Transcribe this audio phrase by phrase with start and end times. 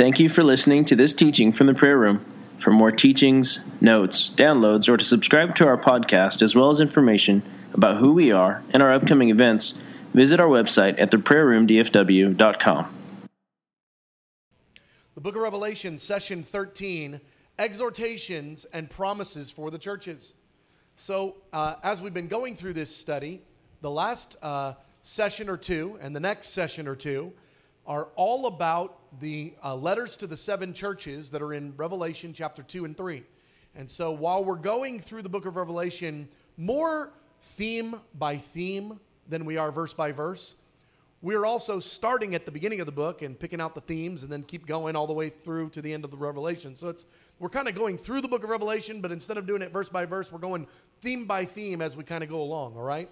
[0.00, 2.24] Thank you for listening to this teaching from the prayer room.
[2.58, 7.42] For more teachings, notes, downloads, or to subscribe to our podcast, as well as information
[7.74, 9.78] about who we are and our upcoming events,
[10.14, 12.94] visit our website at theprayerroomdfw.com.
[15.16, 17.20] The book of Revelation, session 13
[17.58, 20.32] Exhortations and Promises for the Churches.
[20.96, 23.42] So, uh, as we've been going through this study,
[23.82, 24.72] the last uh,
[25.02, 27.34] session or two and the next session or two
[27.90, 32.62] are all about the uh, letters to the seven churches that are in Revelation chapter
[32.62, 33.24] 2 and 3.
[33.74, 37.12] And so while we're going through the book of Revelation more
[37.42, 40.54] theme by theme than we are verse by verse,
[41.20, 44.30] we're also starting at the beginning of the book and picking out the themes and
[44.30, 46.76] then keep going all the way through to the end of the Revelation.
[46.76, 47.06] So it's
[47.40, 49.88] we're kind of going through the book of Revelation, but instead of doing it verse
[49.88, 50.68] by verse, we're going
[51.00, 53.10] theme by theme as we kind of go along, all right?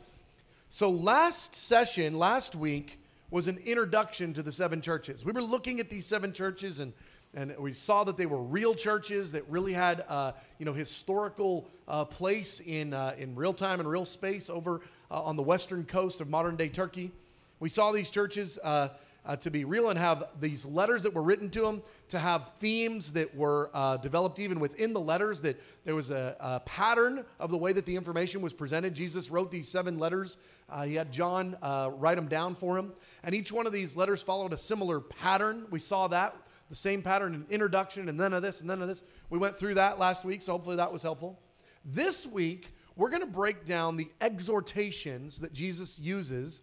[0.68, 3.00] So last session, last week,
[3.30, 5.24] was an introduction to the seven churches.
[5.24, 6.92] We were looking at these seven churches and
[7.34, 11.68] and we saw that they were real churches that really had uh, you know historical
[11.86, 14.80] uh, place in uh, in real time and real space over
[15.10, 17.10] uh, on the western coast of modern day Turkey.
[17.60, 18.58] We saw these churches
[19.28, 22.48] uh, to be real and have these letters that were written to them, to have
[22.56, 27.24] themes that were uh, developed even within the letters, that there was a, a, pattern
[27.38, 28.94] of the way that the information was presented.
[28.94, 30.38] Jesus wrote these seven letters.
[30.70, 32.92] Uh, he had John uh, write them down for him.
[33.22, 35.66] And each one of these letters followed a similar pattern.
[35.70, 36.34] We saw that,
[36.70, 39.04] the same pattern in introduction and then of this and then of this.
[39.28, 41.38] We went through that last week, so hopefully that was helpful.
[41.84, 46.62] This week, we're going to break down the exhortations that Jesus uses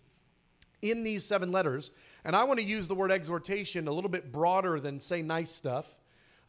[0.92, 1.92] in these seven letters.
[2.24, 5.52] And I want to use the word exhortation a little bit broader than say nice
[5.52, 6.00] stuff.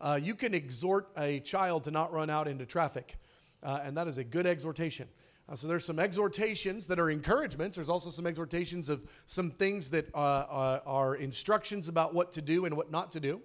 [0.01, 3.17] Uh, you can exhort a child to not run out into traffic,
[3.63, 5.09] uh, and that is a good exhortation.
[5.49, 7.77] Uh, so there's some exhortations that are encouragements.
[7.77, 12.43] There's also some exhortations of some things that uh, uh, are instructions about what to
[12.43, 13.41] do and what not to do.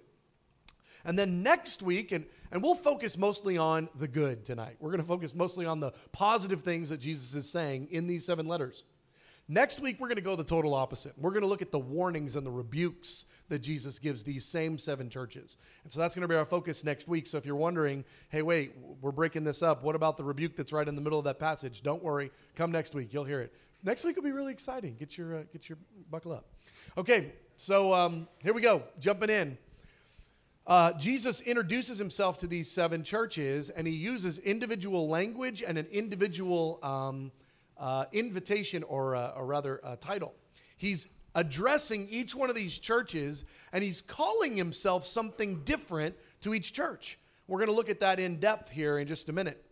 [1.04, 4.76] And then next week, and, and we'll focus mostly on the good tonight.
[4.78, 8.24] We're going to focus mostly on the positive things that Jesus is saying in these
[8.24, 8.84] seven letters.
[9.48, 11.12] Next week, we're going to go the total opposite.
[11.18, 14.78] We're going to look at the warnings and the rebukes that Jesus gives these same
[14.78, 15.58] seven churches.
[15.82, 17.26] And so that's going to be our focus next week.
[17.26, 19.82] So if you're wondering, hey, wait, we're breaking this up.
[19.82, 21.82] What about the rebuke that's right in the middle of that passage?
[21.82, 22.30] Don't worry.
[22.54, 23.12] Come next week.
[23.12, 23.52] You'll hear it.
[23.82, 24.94] Next week will be really exciting.
[24.94, 26.46] Get your, uh, get your buckle up.
[26.96, 28.84] Okay, so um, here we go.
[29.00, 29.58] Jumping in.
[30.64, 35.86] Uh, Jesus introduces himself to these seven churches, and he uses individual language and an
[35.90, 37.32] individual um,
[37.82, 40.32] uh, invitation or, uh, or rather a title.
[40.76, 46.72] He's addressing each one of these churches and he's calling himself something different to each
[46.72, 47.18] church.
[47.48, 49.64] We're going to look at that in depth here in just a minute.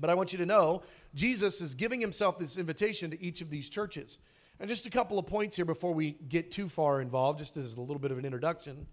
[0.00, 0.82] But I want you to know
[1.14, 4.18] Jesus is giving himself this invitation to each of these churches.
[4.58, 7.76] And just a couple of points here before we get too far involved, just as
[7.76, 8.86] a little bit of an introduction.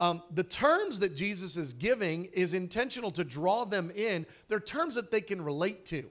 [0.00, 4.26] Um, the terms that Jesus is giving is intentional to draw them in.
[4.48, 6.08] They're terms that they can relate to.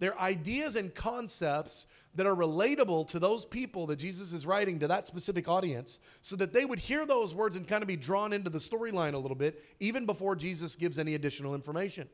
[0.00, 4.88] They're ideas and concepts that are relatable to those people that Jesus is writing to
[4.88, 8.32] that specific audience so that they would hear those words and kind of be drawn
[8.32, 12.08] into the storyline a little bit, even before Jesus gives any additional information.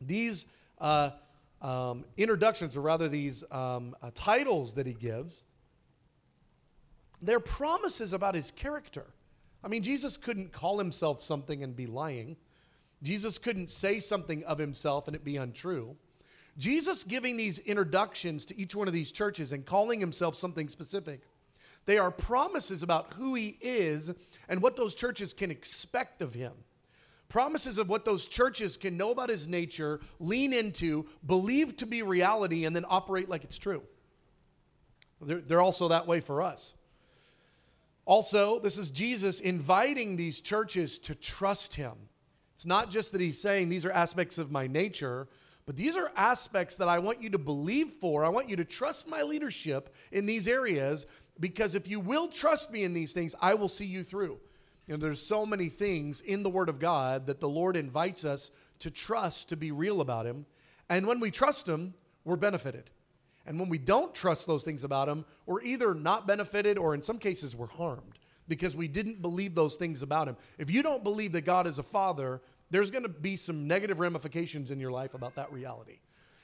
[0.00, 0.46] These
[0.78, 1.10] uh,
[1.62, 5.42] um, introductions, or rather these um, uh, titles that he gives,
[7.22, 9.06] they're promises about his character.
[9.64, 12.36] I mean, Jesus couldn't call himself something and be lying.
[13.02, 15.96] Jesus couldn't say something of himself and it be untrue.
[16.56, 21.22] Jesus giving these introductions to each one of these churches and calling himself something specific.
[21.86, 24.12] They are promises about who he is
[24.48, 26.52] and what those churches can expect of him.
[27.28, 32.02] Promises of what those churches can know about his nature, lean into, believe to be
[32.02, 33.82] reality, and then operate like it's true.
[35.20, 36.74] They're, also that way for us.
[38.04, 41.94] Also, this is Jesus inviting these churches to trust him.
[42.52, 45.28] It's not just that he's saying these are aspects of my nature,
[45.66, 48.24] but these are aspects that I want you to believe for.
[48.24, 51.06] I want you to trust my leadership in these areas
[51.40, 54.38] because if you will trust me in these things, I will see you through.
[54.88, 58.50] And there's so many things in the Word of God that the Lord invites us
[58.80, 60.44] to trust, to be real about Him.
[60.90, 61.94] And when we trust Him,
[62.24, 62.90] we're benefited.
[63.46, 67.02] And when we don't trust those things about Him, we're either not benefited or in
[67.02, 70.36] some cases we're harmed because we didn't believe those things about Him.
[70.58, 74.00] If you don't believe that God is a Father, there's going to be some negative
[74.00, 75.98] ramifications in your life about that reality.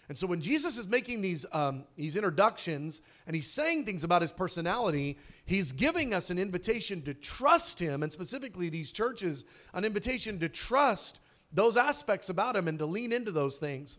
[0.09, 4.23] And so when Jesus is making these, um, these introductions and he's saying things about
[4.23, 9.85] his personality, he's giving us an invitation to trust him, and specifically these churches, an
[9.85, 11.21] invitation to trust
[11.53, 13.99] those aspects about him and to lean into those things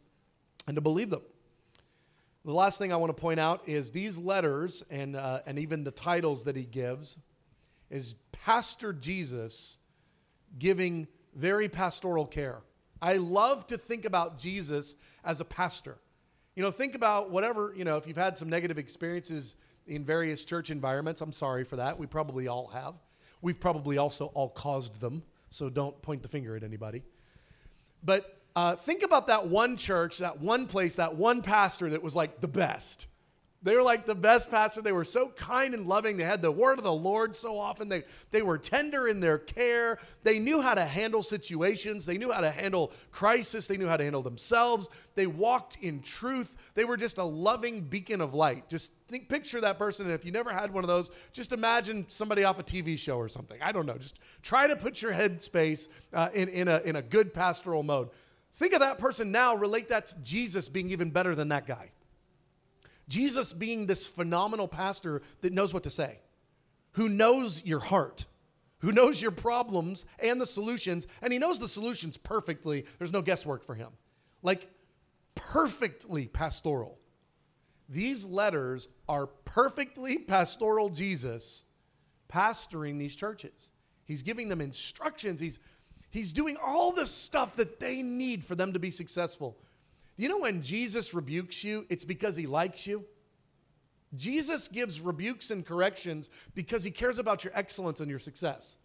[0.68, 1.22] and to believe them.
[2.44, 5.86] The last thing I want to point out is these letters and, uh, and even
[5.86, 7.20] the titles that he gives
[7.90, 9.78] is Pastor Jesus
[10.60, 12.62] giving very pastoral care.
[13.02, 15.98] I love to think about Jesus as a pastor.
[16.56, 19.56] You know, think about whatever, you know, if you've had some negative experiences
[19.88, 21.98] in various church environments, I'm sorry for that.
[21.98, 22.96] We probably all have.
[23.42, 27.02] We've probably also all caused them, so don't point the finger at anybody.
[28.04, 32.16] But uh, think about that one church, that one place, that one pastor that was
[32.16, 33.08] like the best.
[33.64, 34.82] They were like the best pastor.
[34.82, 36.18] They were so kind and loving.
[36.18, 37.90] They had the word of the Lord so often.
[37.90, 40.00] They, they were tender in their care.
[40.24, 42.08] They knew how to handle situations.
[42.08, 43.68] They knew how to handle crisis.
[43.68, 44.90] They knew how to handle themselves.
[45.14, 46.58] They walked in truth.
[46.74, 48.68] They were just a loving beacon of light.
[48.68, 50.08] Just think, picture that person.
[50.08, 53.18] And if you never had one of those, just imagine somebody off a TV show
[53.18, 53.62] or something.
[53.62, 53.98] I don't know.
[53.98, 58.10] Just try to put your headspace uh, in, in, a, in a good pastoral mode.
[58.56, 61.92] Think of that person now, relate that to Jesus being even better than that guy.
[63.08, 66.20] Jesus being this phenomenal pastor that knows what to say,
[66.94, 68.26] who knows your heart,
[68.80, 72.86] who knows your problems and the solutions, and he knows the solutions perfectly.
[72.98, 73.90] There's no guesswork for him.
[74.42, 74.70] Like,
[75.36, 76.98] perfectly pastoral.
[77.88, 81.66] These letters are perfectly pastoral Jesus
[82.32, 83.72] pastoring these churches.
[84.06, 85.40] He's giving them instructions.
[85.40, 85.60] He's,
[86.10, 89.58] he's doing all the stuff that they need for them to be successful.
[90.18, 93.06] You know, when Jesus rebukes you, it's because he likes you.
[94.14, 98.78] Jesus gives rebukes and corrections because he cares about your excellence and your success.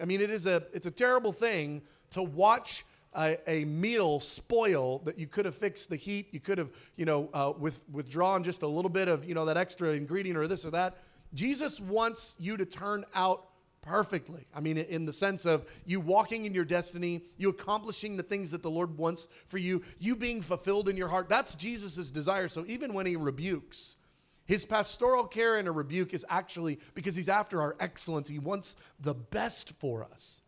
[0.00, 1.82] I mean, it is a, it's a terrible thing
[2.12, 2.84] to watch
[3.14, 7.04] a, a meal spoil that you could have fixed the heat, you could have, you
[7.04, 10.46] know, uh, with, withdrawn just a little bit of, you know, that extra ingredient or
[10.46, 10.98] this or that.
[11.34, 13.49] Jesus wants you to turn out
[13.82, 14.46] perfectly.
[14.54, 18.50] I mean, in the sense of you walking in your destiny, you accomplishing the things
[18.50, 21.28] that the Lord wants for you, you being fulfilled in your heart.
[21.28, 22.48] That's Jesus' desire.
[22.48, 23.96] So even when he rebukes,
[24.44, 28.28] his pastoral care and a rebuke is actually because he's after our excellence.
[28.28, 30.42] He wants the best for us.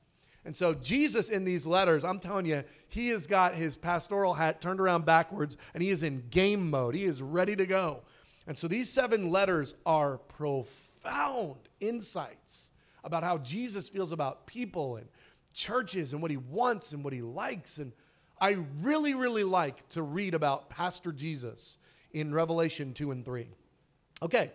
[0.44, 4.60] And so, Jesus in these letters, I'm telling you, he has got his pastoral hat
[4.60, 6.96] turned around backwards and he is in game mode.
[6.96, 8.02] He is ready to go.
[8.48, 12.71] And so, these seven letters are profound insights
[13.04, 15.08] about how Jesus feels about people and
[15.54, 17.78] churches and what he wants and what he likes.
[17.78, 17.92] And
[18.40, 21.78] I really, really like to read about Pastor Jesus
[22.12, 23.48] in Revelation 2 and 3.
[24.22, 24.52] Okay,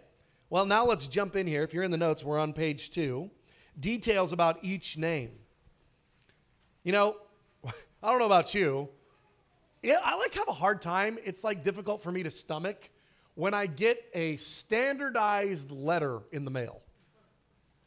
[0.50, 1.64] well, now let's jump in here.
[1.64, 3.30] If you're in the notes, we're on page two.
[3.78, 5.32] Details about each name.
[6.84, 7.18] You know,
[7.66, 7.72] I
[8.10, 8.90] don't know about you.
[9.84, 11.18] Yeah, I like have a hard time.
[11.24, 12.90] It's like difficult for me to stomach
[13.36, 16.82] when I get a standardized letter in the mail.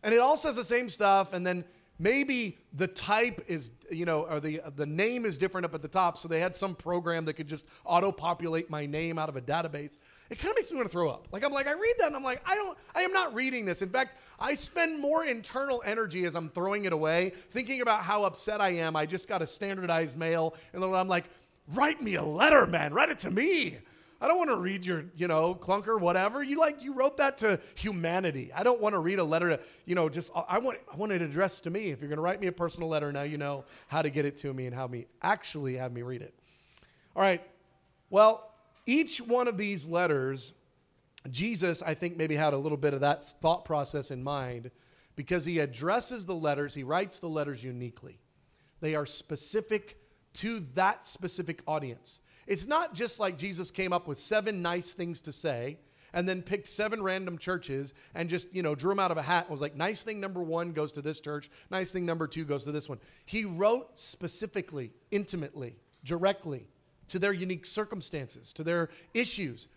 [0.02, 1.64] And it all says the same stuff, and then
[1.98, 5.88] maybe the type is, you know, or the, the name is different up at the
[5.88, 9.36] top, so they had some program that could just auto populate my name out of
[9.36, 9.98] a database.
[10.30, 11.28] It kind of makes me want to throw up.
[11.30, 13.66] Like, I'm like, I read that, and I'm like, I don't, I am not reading
[13.66, 13.82] this.
[13.82, 18.24] In fact, I spend more internal energy as I'm throwing it away, thinking about how
[18.24, 18.96] upset I am.
[18.96, 21.26] I just got a standardized mail, and then I'm like,
[21.74, 23.78] write me a letter, man, write it to me.
[24.20, 26.42] I don't want to read your, you know, clunker, whatever.
[26.42, 28.52] You like, you wrote that to humanity.
[28.54, 31.12] I don't want to read a letter to, you know, just, I want, I want
[31.12, 31.88] it addressed to me.
[31.88, 34.26] If you're going to write me a personal letter, now you know how to get
[34.26, 36.34] it to me and how me actually have me read it.
[37.16, 37.42] All right.
[38.10, 38.52] Well,
[38.84, 40.52] each one of these letters,
[41.30, 44.70] Jesus, I think, maybe had a little bit of that thought process in mind
[45.16, 48.18] because he addresses the letters, he writes the letters uniquely.
[48.80, 49.96] They are specific
[50.34, 52.20] to that specific audience.
[52.50, 55.78] It's not just like Jesus came up with seven nice things to say
[56.12, 59.22] and then picked seven random churches and just, you know, drew them out of a
[59.22, 62.26] hat and was like, nice thing number one goes to this church, nice thing number
[62.26, 62.98] two goes to this one.
[63.24, 66.66] He wrote specifically, intimately, directly
[67.06, 69.68] to their unique circumstances, to their issues.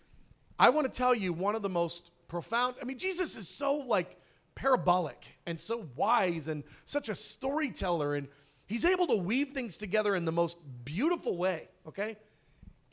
[0.58, 3.75] I want to tell you one of the most profound, I mean, Jesus is so
[3.75, 4.18] like
[4.56, 8.27] parabolic and so wise and such a storyteller, and
[8.65, 12.18] he's able to weave things together in the most beautiful way, okay?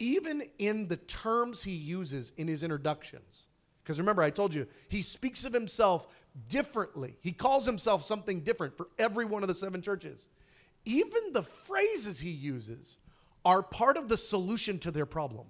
[0.01, 3.47] Even in the terms he uses in his introductions.
[3.85, 6.09] Because remember, I told you, he speaks of himself
[6.49, 7.17] differently.
[7.21, 10.29] He calls himself something different for every one of the seven churches.
[10.85, 12.99] Even the phrases he uses
[13.45, 15.47] are part of the solution to their problem.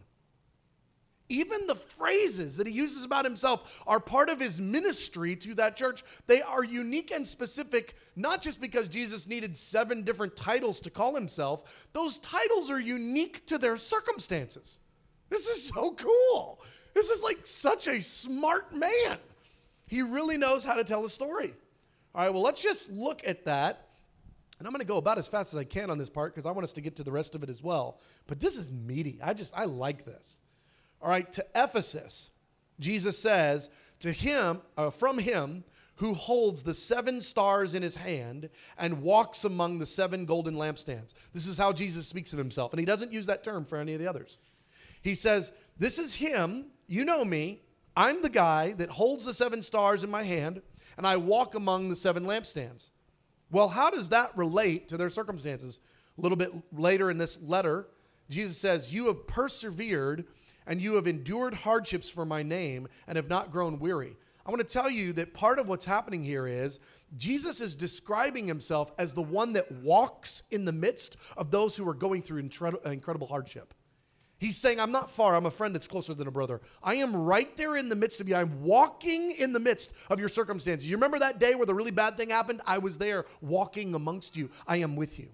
[1.30, 5.76] Even the phrases that he uses about himself are part of his ministry to that
[5.76, 6.02] church.
[6.26, 11.14] They are unique and specific, not just because Jesus needed seven different titles to call
[11.14, 14.80] himself, those titles are unique to their circumstances.
[15.28, 16.60] This is so cool.
[16.94, 19.16] This is like such a smart man.
[19.86, 21.54] He really knows how to tell a story.
[22.12, 23.86] All right, well, let's just look at that.
[24.58, 26.44] And I'm going to go about as fast as I can on this part because
[26.44, 28.00] I want us to get to the rest of it as well.
[28.26, 29.20] But this is meaty.
[29.22, 30.40] I just, I like this.
[31.02, 32.30] All right, to Ephesus,
[32.78, 35.64] Jesus says, to him, uh, from him,
[35.96, 41.12] who holds the seven stars in his hand and walks among the seven golden lampstands.
[41.34, 42.72] This is how Jesus speaks of himself.
[42.72, 44.38] And he doesn't use that term for any of the others.
[45.02, 46.66] He says, This is him.
[46.86, 47.60] You know me.
[47.94, 50.62] I'm the guy that holds the seven stars in my hand,
[50.96, 52.88] and I walk among the seven lampstands.
[53.50, 55.80] Well, how does that relate to their circumstances?
[56.16, 57.88] A little bit later in this letter,
[58.30, 60.24] Jesus says, You have persevered
[60.66, 64.16] and you have endured hardships for my name and have not grown weary.
[64.46, 66.78] I want to tell you that part of what's happening here is
[67.16, 71.88] Jesus is describing himself as the one that walks in the midst of those who
[71.88, 73.74] are going through incredible hardship.
[74.38, 75.36] He's saying, I'm not far.
[75.36, 76.62] I'm a friend that's closer than a brother.
[76.82, 78.34] I am right there in the midst of you.
[78.34, 80.88] I'm walking in the midst of your circumstances.
[80.88, 82.62] You remember that day where the really bad thing happened?
[82.66, 84.48] I was there walking amongst you.
[84.66, 85.28] I am with you.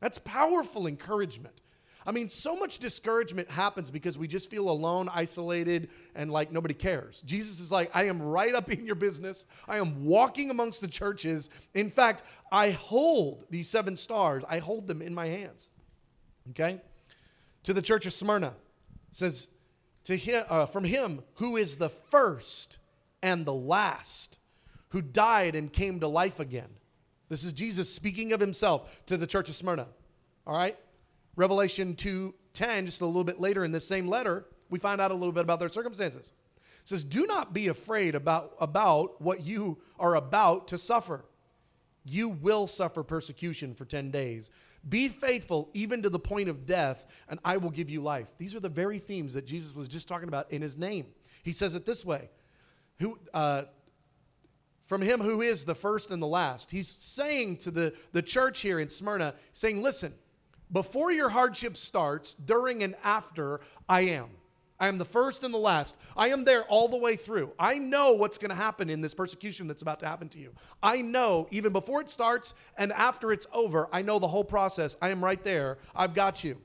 [0.00, 1.60] That's powerful encouragement.
[2.08, 6.72] I mean, so much discouragement happens because we just feel alone, isolated, and like nobody
[6.72, 7.20] cares.
[7.20, 9.44] Jesus is like, I am right up in your business.
[9.68, 11.50] I am walking amongst the churches.
[11.74, 15.68] In fact, I hold these seven stars, I hold them in my hands.
[16.48, 16.80] Okay?
[17.64, 18.54] To the church of Smyrna,
[19.10, 19.50] says,
[20.04, 22.78] to him, uh, from him who is the first
[23.22, 24.38] and the last,
[24.92, 26.70] who died and came to life again.
[27.28, 29.88] This is Jesus speaking of himself to the church of Smyrna.
[30.46, 30.78] All right?
[31.38, 35.14] Revelation 2:10, just a little bit later in this same letter, we find out a
[35.14, 36.32] little bit about their circumstances.
[36.56, 41.24] It says, "Do not be afraid about, about what you are about to suffer.
[42.04, 44.50] You will suffer persecution for 10 days.
[44.88, 48.56] Be faithful even to the point of death, and I will give you life." These
[48.56, 51.06] are the very themes that Jesus was just talking about in his name.
[51.44, 52.30] He says it this way.
[52.98, 53.62] Who uh,
[54.82, 56.72] from him who is the first and the last.
[56.72, 60.14] He's saying to the, the church here in Smyrna, saying, Listen,
[60.72, 64.28] before your hardship starts, during and after, I am.
[64.80, 65.98] I am the first and the last.
[66.16, 67.52] I am there all the way through.
[67.58, 70.52] I know what's going to happen in this persecution that's about to happen to you.
[70.82, 74.96] I know even before it starts and after it's over, I know the whole process.
[75.02, 75.78] I am right there.
[75.96, 76.58] I've got you.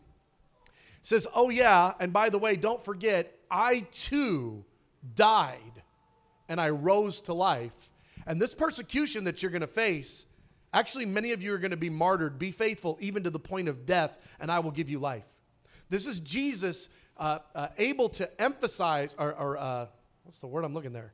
[1.01, 4.63] says, "Oh yeah, and by the way, don't forget, I too
[5.15, 5.83] died
[6.48, 7.91] and I rose to life.
[8.25, 10.27] And this persecution that you're going to face
[10.74, 12.39] Actually, many of you are going to be martyred.
[12.39, 15.27] Be faithful even to the point of death, and I will give you life.
[15.89, 19.86] This is Jesus uh, uh, able to emphasize, or, or uh,
[20.24, 21.13] what's the word I'm looking there?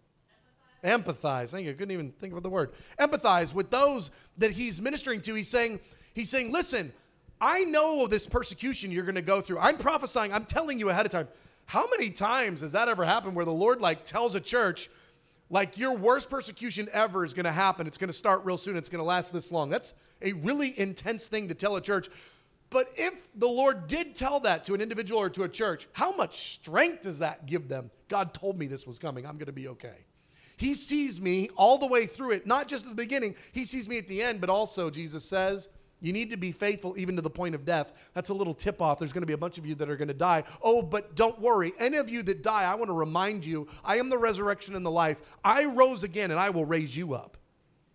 [0.84, 1.04] Empathize.
[1.04, 1.50] empathize.
[1.50, 1.72] Thank you.
[1.72, 2.72] I couldn't even think of the word.
[2.98, 5.36] Empathize with those that he's ministering to.
[5.36, 5.82] He's saying,
[6.13, 6.94] he's saying, listen,
[7.42, 9.60] I know this persecution you're going to go through.
[9.60, 10.34] I'm prophesying.
[10.34, 11.28] I'm telling you ahead of time.
[11.66, 14.89] How many times has that ever happened where the Lord like tells a church,
[15.50, 17.88] like your worst persecution ever is going to happen.
[17.88, 18.77] It's going to start real soon.
[18.77, 19.70] It's going to last this long.
[19.70, 22.10] That's a really intense thing to tell a church.
[22.70, 26.15] But if the Lord did tell that to an individual or to a church, how
[26.15, 27.89] much strength does that give them?
[28.10, 29.25] God told me this was coming.
[29.25, 30.06] I'm going to be okay.
[30.56, 33.36] He sees me all the way through it, not just at the beginning.
[33.53, 35.70] He sees me at the end, but also, Jesus says,
[36.01, 37.94] you need to be faithful even to the point of death.
[38.13, 39.00] That's a little tip off.
[39.00, 40.46] There's going to be a bunch of you that are going to die.
[40.62, 41.74] Oh, but don't worry.
[41.77, 44.86] Any of you that die, I want to remind you I am the resurrection and
[44.86, 45.22] the life.
[45.44, 47.38] I rose again and I will raise you up.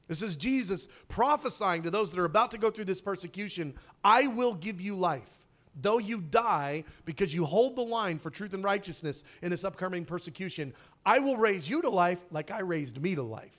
[0.07, 4.27] This is Jesus prophesying to those that are about to go through this persecution I
[4.27, 5.33] will give you life.
[5.81, 10.05] Though you die because you hold the line for truth and righteousness in this upcoming
[10.05, 13.57] persecution, I will raise you to life like I raised me to life.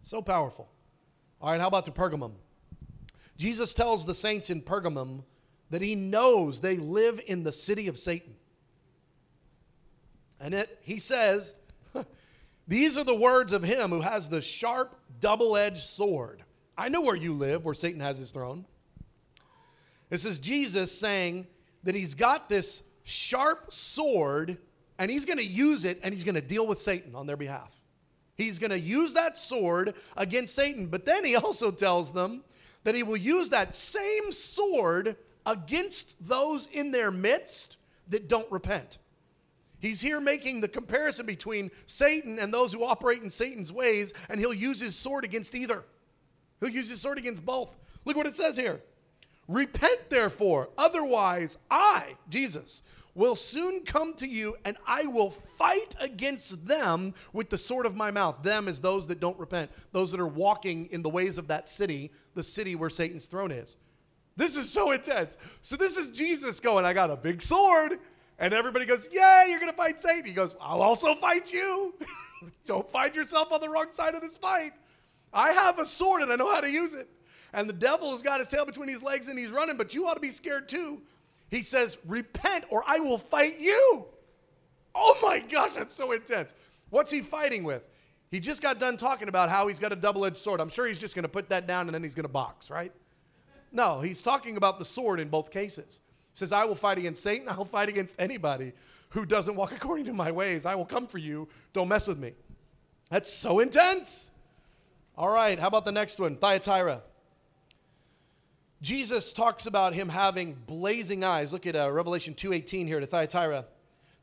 [0.00, 0.68] So powerful.
[1.40, 2.32] All right, how about the Pergamum?
[3.36, 5.24] Jesus tells the saints in Pergamum
[5.70, 8.34] that he knows they live in the city of Satan.
[10.40, 11.54] And it, he says,
[12.68, 16.42] These are the words of him who has the sharp, double edged sword.
[16.76, 18.64] I know where you live, where Satan has his throne.
[20.10, 21.46] This is Jesus saying
[21.82, 24.58] that he's got this sharp sword
[24.98, 27.36] and he's going to use it and he's going to deal with Satan on their
[27.36, 27.80] behalf.
[28.36, 30.86] He's going to use that sword against Satan.
[30.88, 32.42] But then he also tells them
[32.84, 38.98] that he will use that same sword against those in their midst that don't repent.
[39.78, 44.40] He's here making the comparison between Satan and those who operate in Satan's ways, and
[44.40, 45.84] he'll use his sword against either.
[46.60, 47.76] He'll use his sword against both.
[48.04, 48.80] Look what it says here.
[49.46, 52.82] Repent, therefore, otherwise, I, Jesus,
[53.14, 57.96] will soon come to you, and I will fight against them with the sword of
[57.96, 58.42] my mouth.
[58.42, 61.68] Them is those that don't repent, those that are walking in the ways of that
[61.68, 63.76] city, the city where Satan's throne is.
[64.36, 65.38] This is so intense.
[65.60, 67.98] So, this is Jesus going, I got a big sword.
[68.38, 70.24] And everybody goes, Yeah, you're going to fight Satan.
[70.24, 71.94] He goes, I'll also fight you.
[72.66, 74.72] don't find yourself on the wrong side of this fight.
[75.32, 77.08] I have a sword and I know how to use it.
[77.52, 80.06] And the devil has got his tail between his legs and he's running, but you
[80.06, 81.02] ought to be scared too
[81.50, 84.06] he says, Repent or I will fight you.
[84.94, 86.54] Oh my gosh, that's so intense.
[86.90, 87.88] What's he fighting with?
[88.30, 90.60] He just got done talking about how he's got a double edged sword.
[90.60, 92.70] I'm sure he's just going to put that down and then he's going to box,
[92.70, 92.92] right?
[93.72, 96.00] No, he's talking about the sword in both cases.
[96.32, 97.48] He says, I will fight against Satan.
[97.48, 98.72] I'll fight against anybody
[99.10, 100.66] who doesn't walk according to my ways.
[100.66, 101.48] I will come for you.
[101.72, 102.32] Don't mess with me.
[103.10, 104.30] That's so intense.
[105.16, 106.36] All right, how about the next one?
[106.36, 107.02] Thyatira.
[108.84, 111.54] Jesus talks about him having blazing eyes.
[111.54, 113.64] Look at uh, Revelation 2:18 here to Thyatira.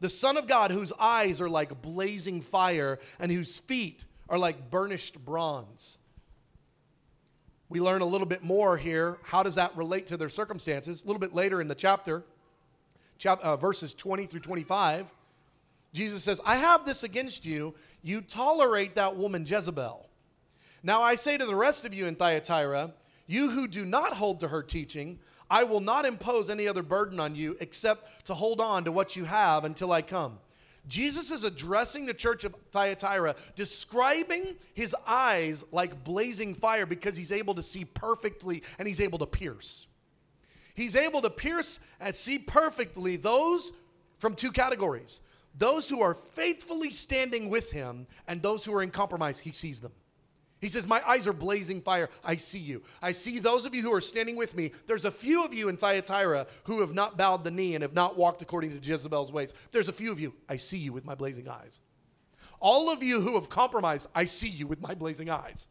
[0.02, 4.70] The Son of God, whose eyes are like blazing fire and whose feet are like
[4.70, 5.98] burnished bronze.
[7.70, 9.18] We learn a little bit more here.
[9.24, 11.04] How does that relate to their circumstances?
[11.04, 12.24] A little bit later in the chapter,
[13.18, 15.12] chap- uh, verses 20 through 25,
[15.92, 17.74] Jesus says, I have this against you.
[18.04, 20.08] You tolerate that woman Jezebel.
[20.84, 22.94] Now I say to the rest of you in Thyatira,
[23.28, 27.20] you who do not hold to her teaching, I will not impose any other burden
[27.20, 30.40] on you except to hold on to what you have until I come.
[30.88, 37.32] Jesus is addressing the church of Thyatira, describing his eyes like blazing fire because he's
[37.32, 39.86] able to see perfectly and he's able to pierce.
[40.74, 43.74] He's able to pierce and see perfectly those
[44.18, 45.22] from two categories
[45.58, 49.38] those who are faithfully standing with him and those who are in compromise.
[49.38, 49.92] He sees them.
[50.62, 52.10] He says, My eyes are blazing fire.
[52.24, 52.84] I see you.
[53.02, 54.72] I see those of you who are standing with me.
[54.86, 57.96] There's a few of you in Thyatira who have not bowed the knee and have
[57.96, 59.56] not walked according to Jezebel's ways.
[59.72, 60.34] There's a few of you.
[60.48, 61.82] I see you with my blazing eyes.
[62.60, 65.68] All of you who have compromised, I see you with my blazing eyes.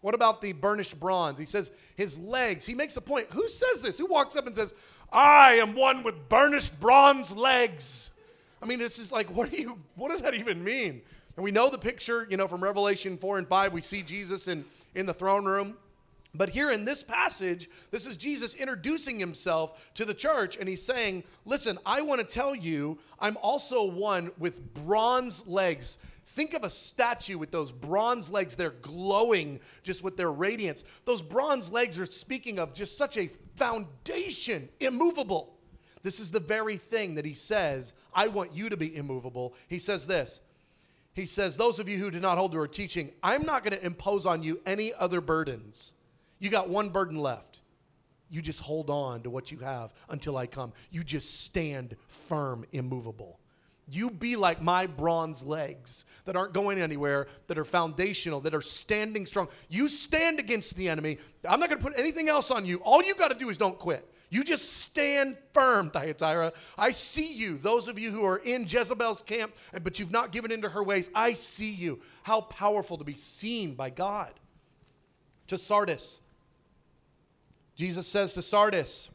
[0.00, 1.38] What about the burnished bronze?
[1.38, 2.64] He says his legs.
[2.66, 3.28] He makes a point.
[3.34, 3.98] Who says this?
[3.98, 4.74] Who walks up and says,
[5.12, 8.10] I am one with burnished bronze legs?
[8.62, 11.02] I mean, this is like, what do you, what does that even mean?
[11.36, 14.48] And we know the picture, you know, from Revelation 4 and 5, we see Jesus
[14.48, 15.76] in, in the throne room.
[16.34, 20.82] But here in this passage, this is Jesus introducing himself to the church, and he's
[20.82, 25.98] saying, Listen, I want to tell you, I'm also one with bronze legs.
[26.24, 28.56] Think of a statue with those bronze legs.
[28.56, 30.84] They're glowing just with their radiance.
[31.04, 35.58] Those bronze legs are speaking of just such a foundation, immovable.
[36.02, 39.54] This is the very thing that he says, I want you to be immovable.
[39.68, 40.40] He says this
[41.14, 43.76] he says, Those of you who do not hold to her teaching, I'm not going
[43.76, 45.94] to impose on you any other burdens.
[46.38, 47.60] You got one burden left.
[48.30, 50.72] You just hold on to what you have until I come.
[50.90, 53.38] You just stand firm, immovable.
[53.88, 58.62] You be like my bronze legs that aren't going anywhere, that are foundational, that are
[58.62, 59.48] standing strong.
[59.68, 61.18] You stand against the enemy.
[61.46, 62.78] I'm not going to put anything else on you.
[62.78, 64.08] All you got to do is don't quit.
[64.32, 66.54] You just stand firm, Thyatira.
[66.78, 67.58] I see you.
[67.58, 71.10] Those of you who are in Jezebel's camp, but you've not given into her ways,
[71.14, 72.00] I see you.
[72.22, 74.32] How powerful to be seen by God.
[75.48, 76.22] To Sardis,
[77.76, 79.10] Jesus says to Sardis,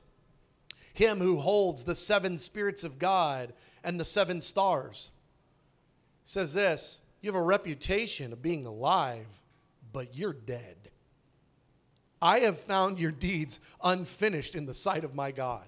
[0.94, 3.54] him who holds the seven spirits of God
[3.84, 5.10] and the seven stars,
[6.26, 9.42] says this You have a reputation of being alive,
[9.92, 10.87] but you're dead.
[12.22, 15.66] I have found your deeds unfinished in the sight of my God.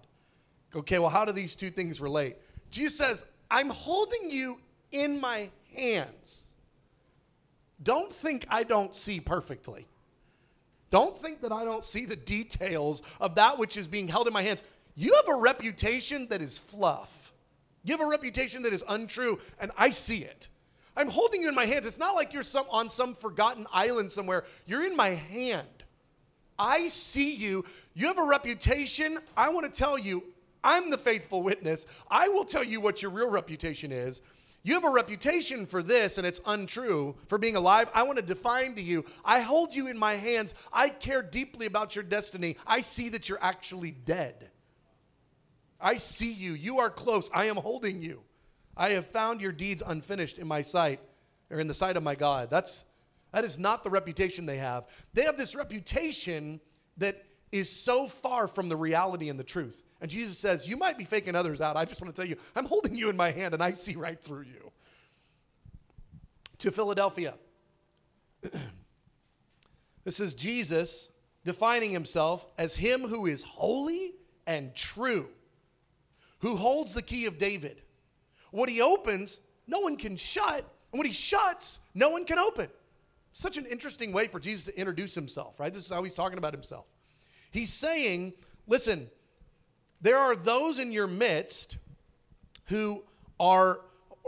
[0.75, 2.37] Okay, well, how do these two things relate?
[2.71, 4.59] Jesus says, I'm holding you
[4.91, 6.51] in my hands.
[7.81, 9.87] Don't think I don't see perfectly.
[10.89, 14.33] Don't think that I don't see the details of that which is being held in
[14.33, 14.63] my hands.
[14.95, 17.33] You have a reputation that is fluff.
[17.83, 20.49] You have a reputation that is untrue, and I see it.
[20.97, 21.85] I'm holding you in my hands.
[21.85, 24.43] It's not like you're some, on some forgotten island somewhere.
[24.65, 25.67] You're in my hand.
[26.59, 27.63] I see you.
[27.93, 29.17] You have a reputation.
[29.35, 30.23] I want to tell you,
[30.63, 31.87] I'm the faithful witness.
[32.11, 34.21] I will tell you what your real reputation is.
[34.61, 37.89] You have a reputation for this and it's untrue for being alive.
[37.93, 39.05] I want to define to you.
[39.23, 40.53] I hold you in my hands.
[40.73, 42.57] I care deeply about your destiny.
[42.67, 44.49] I see that you're actually dead.
[45.79, 46.53] I see you.
[46.53, 47.31] You are close.
[47.33, 48.21] I am holding you.
[48.75, 50.99] I have found your deeds unfinished in my sight
[51.49, 52.49] or in the sight of my God.
[52.49, 52.83] That's
[53.31, 54.85] that is not the reputation they have.
[55.13, 56.59] They have this reputation
[56.97, 59.81] that is so far from the reality and the truth.
[60.01, 61.75] And Jesus says, You might be faking others out.
[61.75, 63.95] I just want to tell you, I'm holding you in my hand and I see
[63.95, 64.71] right through you.
[66.59, 67.35] To Philadelphia.
[70.03, 71.11] this is Jesus
[71.43, 74.13] defining himself as him who is holy
[74.45, 75.27] and true,
[76.39, 77.81] who holds the key of David.
[78.51, 80.65] What he opens, no one can shut.
[80.91, 82.69] And what he shuts, no one can open.
[83.31, 85.73] Such an interesting way for Jesus to introduce himself, right?
[85.73, 86.85] This is how he's talking about himself.
[87.51, 88.33] He's saying,
[88.67, 89.09] listen,
[90.01, 91.77] there are those in your midst
[92.65, 93.03] who
[93.39, 93.81] are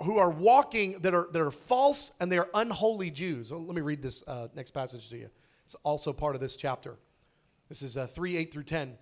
[0.04, 3.52] who are walking that are that are false and they are unholy Jews.
[3.52, 5.30] Well, let me read this uh, next passage to you.
[5.66, 6.98] It's also part of this chapter.
[7.70, 8.98] This is uh, 3 8 through 10.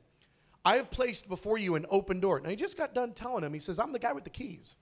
[0.66, 2.40] I have placed before you an open door.
[2.40, 4.76] Now, he just got done telling him, he says, I'm the guy with the keys.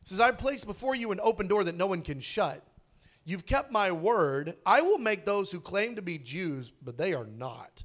[0.00, 2.62] He says, I've placed before you an open door that no one can shut.
[3.24, 4.56] You've kept my word.
[4.66, 7.84] I will make those who claim to be Jews, but they are not.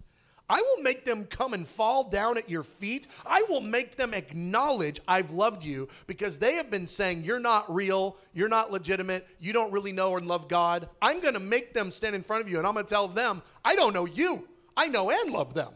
[0.49, 3.07] I will make them come and fall down at your feet.
[3.25, 7.73] I will make them acknowledge I've loved you because they have been saying you're not
[7.73, 10.87] real, you're not legitimate, you don't really know and love God.
[11.01, 13.09] I'm going to make them stand in front of you and I'm going to tell
[13.09, 14.47] them, I don't know you.
[14.77, 15.73] I know and love them.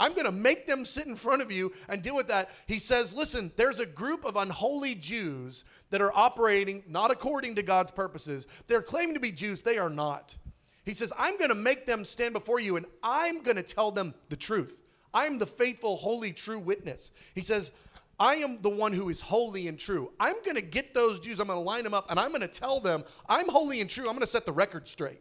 [0.00, 2.50] I'm going to make them sit in front of you and deal with that.
[2.66, 7.62] He says, listen, there's a group of unholy Jews that are operating not according to
[7.62, 8.48] God's purposes.
[8.66, 10.36] They're claiming to be Jews, they are not.
[10.84, 13.90] He says, I'm going to make them stand before you and I'm going to tell
[13.90, 14.82] them the truth.
[15.12, 17.12] I'm the faithful, holy, true witness.
[17.34, 17.70] He says,
[18.18, 20.12] I am the one who is holy and true.
[20.18, 22.42] I'm going to get those Jews, I'm going to line them up, and I'm going
[22.42, 24.04] to tell them, I'm holy and true.
[24.04, 25.20] I'm going to set the record straight.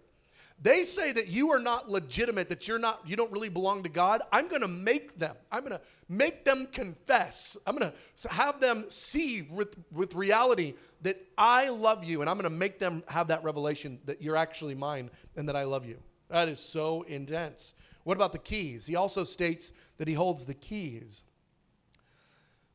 [0.62, 3.90] They say that you are not legitimate, that you're not, you don't really belong to
[3.90, 4.22] God.
[4.32, 5.36] I'm going to make them.
[5.52, 7.56] I'm going to make them confess.
[7.66, 12.36] I'm going to have them see with, with reality that I love you, and I'm
[12.36, 15.86] going to make them have that revelation that you're actually mine and that I love
[15.86, 15.98] you.
[16.30, 17.74] That is so intense.
[18.04, 18.86] What about the keys?
[18.86, 21.24] He also states that he holds the keys,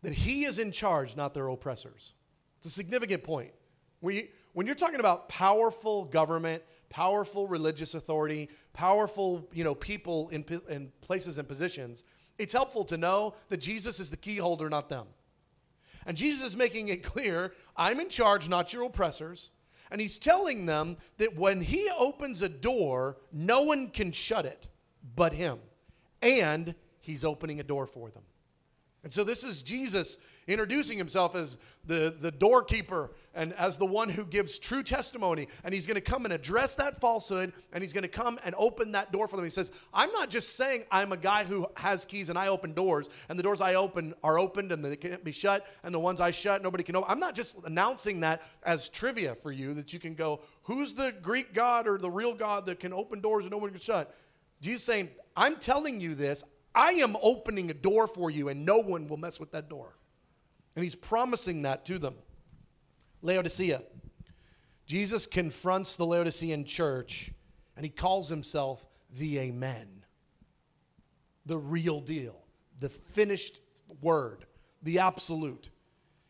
[0.03, 2.15] that he is in charge, not their oppressors.
[2.57, 3.53] It's a significant point.
[4.01, 10.45] We, when you're talking about powerful government, powerful religious authority, powerful, you know, people in,
[10.69, 12.05] in places and positions,
[12.39, 15.07] it's helpful to know that Jesus is the key holder, not them.
[16.07, 19.51] And Jesus is making it clear I'm in charge, not your oppressors.
[19.91, 24.67] And he's telling them that when he opens a door, no one can shut it
[25.15, 25.59] but him.
[26.23, 28.23] And he's opening a door for them.
[29.05, 34.09] And so this is Jesus introducing himself as the, the doorkeeper and as the one
[34.09, 35.49] who gives true testimony.
[35.63, 38.55] And he's going to come and address that falsehood and he's going to come and
[38.57, 39.45] open that door for them.
[39.45, 42.73] He says, I'm not just saying I'm a guy who has keys and I open
[42.73, 46.01] doors, and the doors I open are opened and they can't be shut, and the
[46.01, 47.11] ones I shut, nobody can open.
[47.11, 51.15] I'm not just announcing that as trivia for you that you can go, who's the
[51.23, 54.15] Greek God or the real God that can open doors and no one can shut?
[54.61, 56.43] Jesus saying, I'm telling you this.
[56.75, 59.97] I am opening a door for you, and no one will mess with that door.
[60.75, 62.17] And he's promising that to them.
[63.23, 63.83] Laodicea.
[64.87, 67.31] Jesus confronts the Laodicean church,
[67.77, 70.05] and he calls himself the Amen,
[71.47, 72.37] the real deal,
[72.81, 73.61] the finished
[74.03, 74.45] word,
[74.83, 75.71] the absolute.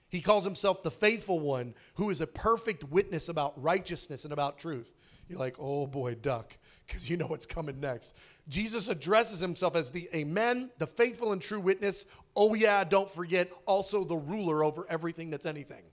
[0.09, 4.59] He calls himself the faithful one who is a perfect witness about righteousness and about
[4.59, 4.95] truth.
[5.29, 8.15] You're like, oh boy, duck, because you know what's coming next.
[8.49, 12.07] Jesus addresses himself as the Amen, the faithful and true witness.
[12.37, 15.85] Oh, yeah, don't forget, also the ruler over everything that's anything,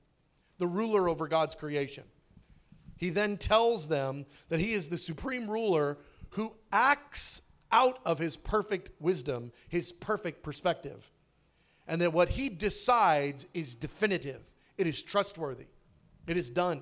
[0.57, 2.03] the ruler over God's creation.
[2.97, 5.97] He then tells them that he is the supreme ruler
[6.31, 11.09] who acts out of his perfect wisdom, his perfect perspective,
[11.87, 14.41] and that what he decides is definitive,
[14.77, 15.67] it is trustworthy,
[16.27, 16.81] it is done.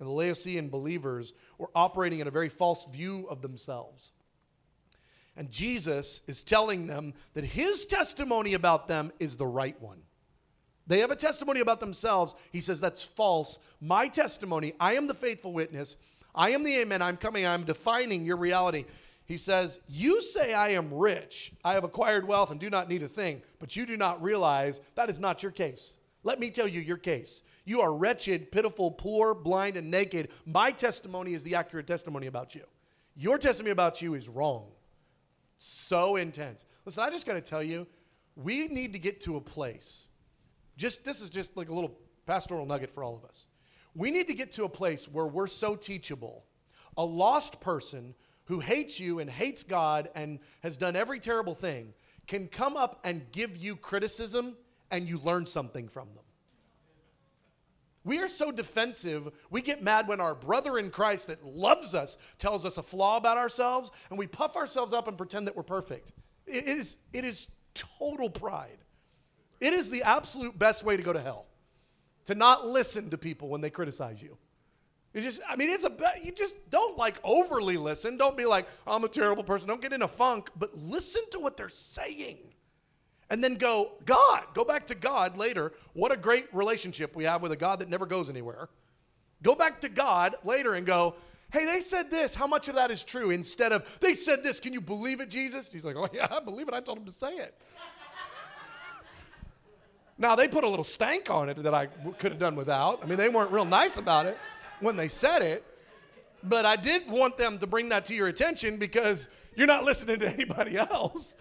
[0.00, 4.10] And the Laodicean believers were operating in a very false view of themselves.
[5.36, 10.02] And Jesus is telling them that his testimony about them is the right one.
[10.86, 12.34] They have a testimony about themselves.
[12.52, 13.58] He says, That's false.
[13.80, 15.96] My testimony, I am the faithful witness.
[16.34, 17.00] I am the amen.
[17.02, 17.46] I'm coming.
[17.46, 18.84] I'm defining your reality.
[19.24, 21.52] He says, You say I am rich.
[21.64, 24.80] I have acquired wealth and do not need a thing, but you do not realize
[24.94, 25.96] that is not your case.
[26.22, 27.42] Let me tell you your case.
[27.64, 30.30] You are wretched, pitiful, poor, blind, and naked.
[30.44, 32.64] My testimony is the accurate testimony about you.
[33.16, 34.66] Your testimony about you is wrong.
[35.56, 36.64] So intense.
[36.84, 37.86] Listen, I just got to tell you,
[38.36, 40.06] we need to get to a place.
[40.76, 43.46] Just this is just like a little pastoral nugget for all of us.
[43.94, 46.44] We need to get to a place where we're so teachable.
[46.96, 48.14] A lost person
[48.46, 51.94] who hates you and hates God and has done every terrible thing
[52.26, 54.56] can come up and give you criticism
[54.90, 56.23] and you learn something from them.
[58.04, 62.18] We are so defensive, we get mad when our brother in Christ that loves us
[62.38, 65.62] tells us a flaw about ourselves, and we puff ourselves up and pretend that we're
[65.62, 66.12] perfect.
[66.46, 68.78] It is, it is total pride.
[69.60, 71.46] It is the absolute best way to go to hell
[72.26, 74.36] to not listen to people when they criticize you.
[75.12, 78.16] You just, I mean, it's a, you just don't like overly listen.
[78.16, 79.68] Don't be like, I'm a terrible person.
[79.68, 82.53] Don't get in a funk, but listen to what they're saying
[83.34, 85.72] and then go, God, go back to God later.
[85.92, 88.68] What a great relationship we have with a God that never goes anywhere.
[89.42, 91.16] Go back to God later and go,
[91.52, 92.36] hey, they said this.
[92.36, 93.30] How much of that is true?
[93.30, 94.60] Instead of, they said this.
[94.60, 95.68] Can you believe it, Jesus?
[95.72, 96.74] He's like, oh, yeah, I believe it.
[96.74, 97.60] I told him to say it.
[100.16, 103.02] now, they put a little stank on it that I could have done without.
[103.02, 104.38] I mean, they weren't real nice about it
[104.78, 105.64] when they said it.
[106.44, 110.20] But I did want them to bring that to your attention because you're not listening
[110.20, 111.34] to anybody else.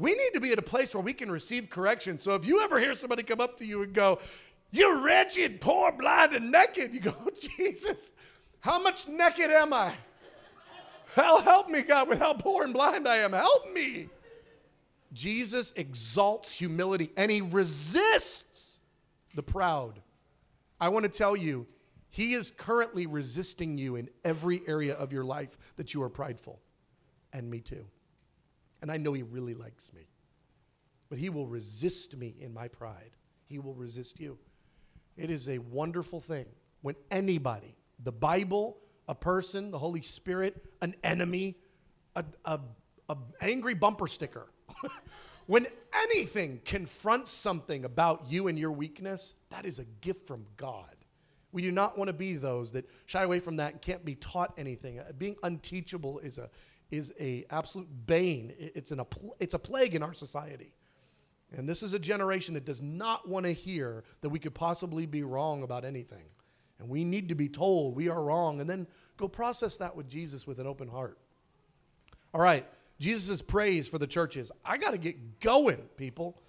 [0.00, 2.18] We need to be at a place where we can receive correction.
[2.18, 4.18] So if you ever hear somebody come up to you and go,
[4.70, 7.14] You're wretched, poor, blind, and naked, you go,
[7.58, 8.14] Jesus,
[8.60, 9.92] How much naked am I?
[11.14, 13.32] Hell, help me, God, with how poor and blind I am.
[13.32, 14.08] Help me.
[15.12, 18.78] Jesus exalts humility and he resists
[19.34, 20.00] the proud.
[20.80, 21.66] I want to tell you,
[22.08, 26.58] he is currently resisting you in every area of your life that you are prideful.
[27.32, 27.84] And me too.
[28.82, 30.02] And I know he really likes me.
[31.08, 33.10] But he will resist me in my pride.
[33.46, 34.38] He will resist you.
[35.16, 36.46] It is a wonderful thing
[36.82, 41.56] when anybody, the Bible, a person, the Holy Spirit, an enemy,
[42.14, 42.60] a, a,
[43.08, 44.46] a angry bumper sticker,
[45.46, 45.66] when
[46.04, 50.94] anything confronts something about you and your weakness, that is a gift from God.
[51.52, 54.14] We do not want to be those that shy away from that and can't be
[54.14, 55.00] taught anything.
[55.18, 56.48] Being unteachable is a
[56.90, 58.52] is a absolute bane.
[58.58, 59.00] It's an
[59.38, 60.72] it's a plague in our society.
[61.56, 65.06] And this is a generation that does not want to hear that we could possibly
[65.06, 66.24] be wrong about anything.
[66.78, 70.08] And we need to be told we are wrong and then go process that with
[70.08, 71.18] Jesus with an open heart.
[72.32, 72.66] All right,
[73.00, 74.52] Jesus' praise for the churches.
[74.64, 76.40] I got to get going, people.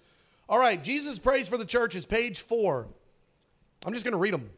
[0.48, 2.88] All right, Jesus' praise for the churches, page four.
[3.84, 4.50] I'm just going to read them.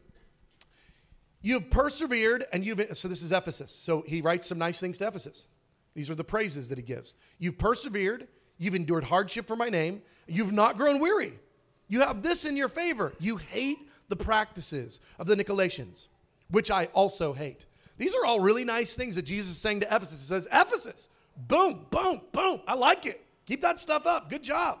[1.41, 3.71] You've persevered and you've, so this is Ephesus.
[3.71, 5.47] So he writes some nice things to Ephesus.
[5.95, 7.15] These are the praises that he gives.
[7.39, 8.27] You've persevered,
[8.57, 11.39] you've endured hardship for my name, you've not grown weary.
[11.87, 13.13] You have this in your favor.
[13.19, 16.07] You hate the practices of the Nicolaitans,
[16.49, 17.65] which I also hate.
[17.97, 20.19] These are all really nice things that Jesus is saying to Ephesus.
[20.19, 21.09] He says, Ephesus,
[21.47, 22.61] boom, boom, boom.
[22.67, 23.25] I like it.
[23.45, 24.29] Keep that stuff up.
[24.29, 24.79] Good job.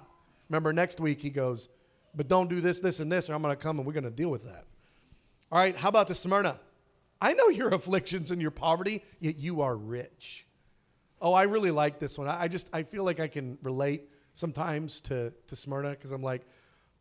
[0.49, 1.69] Remember, next week he goes,
[2.13, 4.03] but don't do this, this, and this, or I'm going to come and we're going
[4.03, 4.65] to deal with that.
[5.51, 6.59] All right, how about the Smyrna?
[7.21, 10.45] I know your afflictions and your poverty, yet you are rich.
[11.21, 12.27] Oh, I really like this one.
[12.27, 16.41] I just I feel like I can relate sometimes to to Smyrna because I'm like,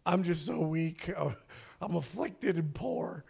[0.06, 1.10] I'm just so weak.
[1.80, 3.24] I'm afflicted and poor.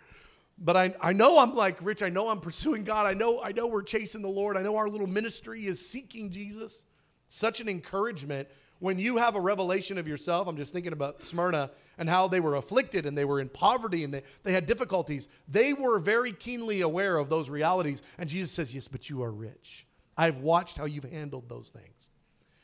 [0.57, 2.03] But I, I know I'm like rich.
[2.03, 3.07] I know I'm pursuing God.
[3.07, 4.57] I know I know we're chasing the Lord.
[4.57, 6.85] I know our little ministry is seeking Jesus.
[7.27, 10.47] Such an encouragement when you have a revelation of yourself.
[10.47, 14.05] I'm just thinking about Smyrna and how they were afflicted and they were in poverty
[14.05, 15.29] and they, they had difficulties.
[15.49, 18.03] They were very keenly aware of those realities.
[18.19, 19.87] And Jesus says, Yes, but you are rich.
[20.17, 22.11] I've watched how you've handled those things.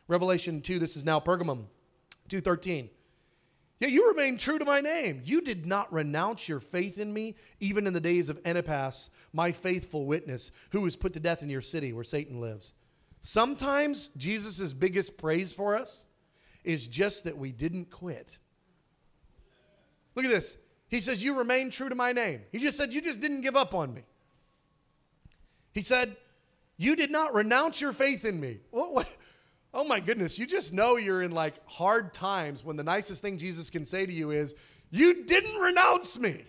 [0.09, 1.67] Revelation 2, this is now Pergamum
[2.29, 2.91] 213.
[3.81, 5.23] Yet you remain true to my name.
[5.25, 9.53] You did not renounce your faith in me, even in the days of Antipas, my
[9.53, 12.75] faithful witness, who was put to death in your city where Satan lives.
[13.23, 16.07] Sometimes Jesus' biggest praise for us
[16.63, 18.39] is just that we didn't quit.
[20.15, 20.59] Look at this.
[20.89, 22.43] He says, You remain true to my name.
[22.53, 24.03] He just said, You just didn't give up on me.
[25.73, 26.17] He said,
[26.81, 28.57] You did not renounce your faith in me.
[28.71, 29.09] What, what,
[29.75, 33.37] Oh my goodness, you just know you're in like hard times when the nicest thing
[33.37, 34.55] Jesus can say to you is,
[34.91, 36.43] You didn't renounce me.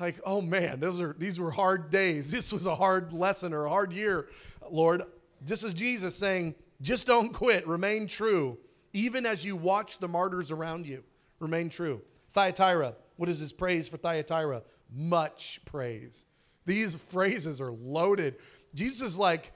[0.00, 2.32] Like, oh man, those are these were hard days.
[2.32, 4.26] This was a hard lesson or a hard year,
[4.68, 5.04] Lord.
[5.40, 8.58] This is Jesus saying, just don't quit, remain true,
[8.92, 11.04] even as you watch the martyrs around you.
[11.38, 12.02] Remain true.
[12.30, 14.62] Thyatira, what is his praise for Thyatira?
[14.92, 16.24] Much praise.
[16.66, 18.36] These phrases are loaded.
[18.74, 19.52] Jesus is like,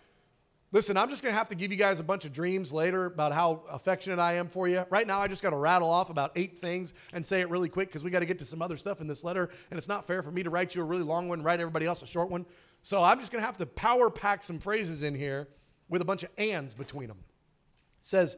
[0.74, 3.06] Listen, I'm just going to have to give you guys a bunch of dreams later
[3.06, 4.84] about how affectionate I am for you.
[4.90, 7.68] Right now, I just got to rattle off about eight things and say it really
[7.68, 9.50] quick because we got to get to some other stuff in this letter.
[9.70, 11.86] And it's not fair for me to write you a really long one, write everybody
[11.86, 12.44] else a short one.
[12.82, 15.46] So I'm just going to have to power pack some phrases in here
[15.88, 17.18] with a bunch of ands between them.
[17.20, 18.36] It says,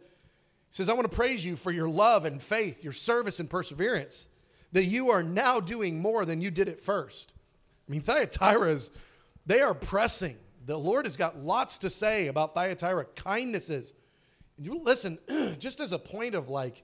[0.68, 4.28] says, I want to praise you for your love and faith, your service and perseverance,
[4.72, 7.32] that you are now doing more than you did at first.
[7.88, 8.90] I mean, Thyatira is,
[9.46, 10.36] they are pressing
[10.66, 13.94] the Lord has got lots to say about Thyatira, kindnesses.
[14.56, 15.18] And you listen,
[15.60, 16.82] just as a point of like,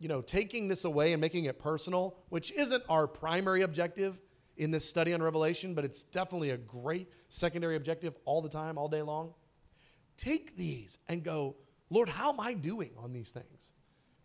[0.00, 4.20] you know, taking this away and making it personal, which isn't our primary objective
[4.56, 8.76] in this study on Revelation, but it's definitely a great secondary objective all the time,
[8.76, 9.32] all day long.
[10.16, 11.54] Take these and go,
[11.90, 13.70] Lord, how am I doing on these things?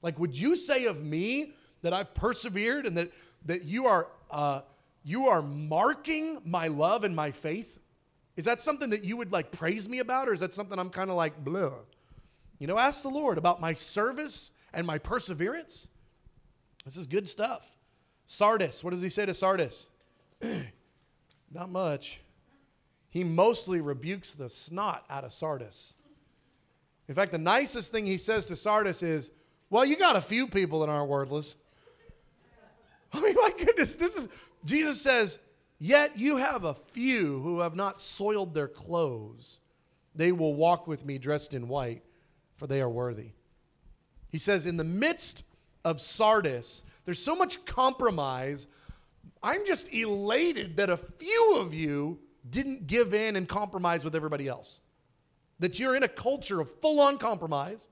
[0.01, 3.11] Like, would you say of me that I've persevered and that,
[3.45, 4.61] that you, are, uh,
[5.03, 7.76] you are marking my love and my faith?
[8.37, 10.91] Is that something that you would like praise me about, or is that something I'm
[10.91, 11.71] kind of like, blah?
[12.59, 15.89] You know, ask the Lord about my service and my perseverance.
[16.85, 17.75] This is good stuff.
[18.27, 19.89] Sardis, what does he say to Sardis?
[21.51, 22.21] Not much.
[23.09, 25.95] He mostly rebukes the snot out of Sardis.
[27.07, 29.31] In fact, the nicest thing he says to Sardis is,
[29.69, 31.55] Well, you got a few people that aren't worthless.
[33.13, 34.27] I mean, my goodness, this is,
[34.65, 35.39] Jesus says,
[35.79, 39.59] Yet you have a few who have not soiled their clothes.
[40.15, 42.03] They will walk with me dressed in white,
[42.55, 43.31] for they are worthy.
[44.29, 45.43] He says, in the midst
[45.85, 48.67] of Sardis, there's so much compromise
[49.43, 54.47] I'm just elated that a few of you didn't give in and compromise with everybody
[54.47, 54.81] else.
[55.59, 57.87] That you're in a culture of full on compromise.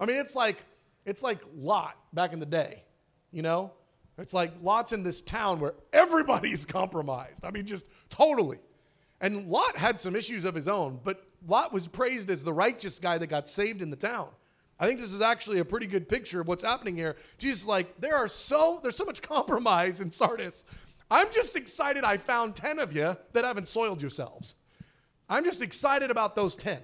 [0.00, 0.64] I mean, it's like
[1.04, 2.82] it's like Lot back in the day,
[3.30, 3.72] you know?
[4.18, 7.44] It's like Lot's in this town where everybody's compromised.
[7.44, 8.58] I mean, just totally.
[9.20, 12.98] And Lot had some issues of his own, but Lot was praised as the righteous
[12.98, 14.28] guy that got saved in the town.
[14.78, 17.16] I think this is actually a pretty good picture of what's happening here.
[17.38, 20.64] Jesus is like, there are so there's so much compromise in Sardis.
[21.10, 24.56] I'm just excited I found 10 of you that haven't soiled yourselves.
[25.28, 26.78] I'm just excited about those 10.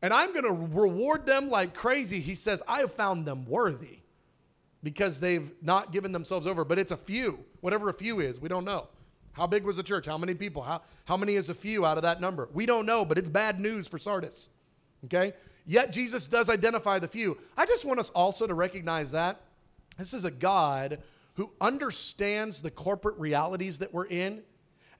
[0.00, 2.20] And I'm going to reward them like crazy.
[2.20, 3.97] He says, I have found them worthy
[4.82, 6.64] because they've not given themselves over.
[6.64, 8.88] But it's a few, whatever a few is, we don't know.
[9.32, 10.06] How big was the church?
[10.06, 10.62] How many people?
[10.62, 12.48] How, how many is a few out of that number?
[12.52, 14.48] We don't know, but it's bad news for Sardis.
[15.04, 15.32] Okay?
[15.64, 17.38] Yet Jesus does identify the few.
[17.56, 19.40] I just want us also to recognize that
[19.96, 20.98] this is a God
[21.34, 24.42] who understands the corporate realities that we're in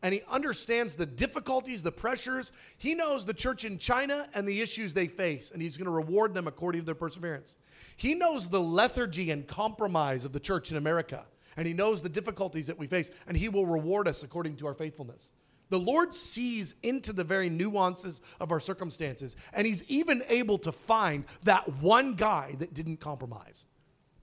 [0.03, 2.53] and he understands the difficulties, the pressures.
[2.77, 5.93] He knows the church in China and the issues they face, and he's going to
[5.93, 7.57] reward them according to their perseverance.
[7.97, 11.25] He knows the lethargy and compromise of the church in America
[11.59, 14.67] and He knows the difficulties that we face, and He will reward us according to
[14.69, 15.33] our faithfulness.
[15.71, 20.71] The Lord sees into the very nuances of our circumstances, and He's even able to
[20.71, 23.67] find that one guy that didn't compromise,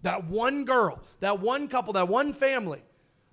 [0.01, 2.81] that one girl, that one couple, that one family.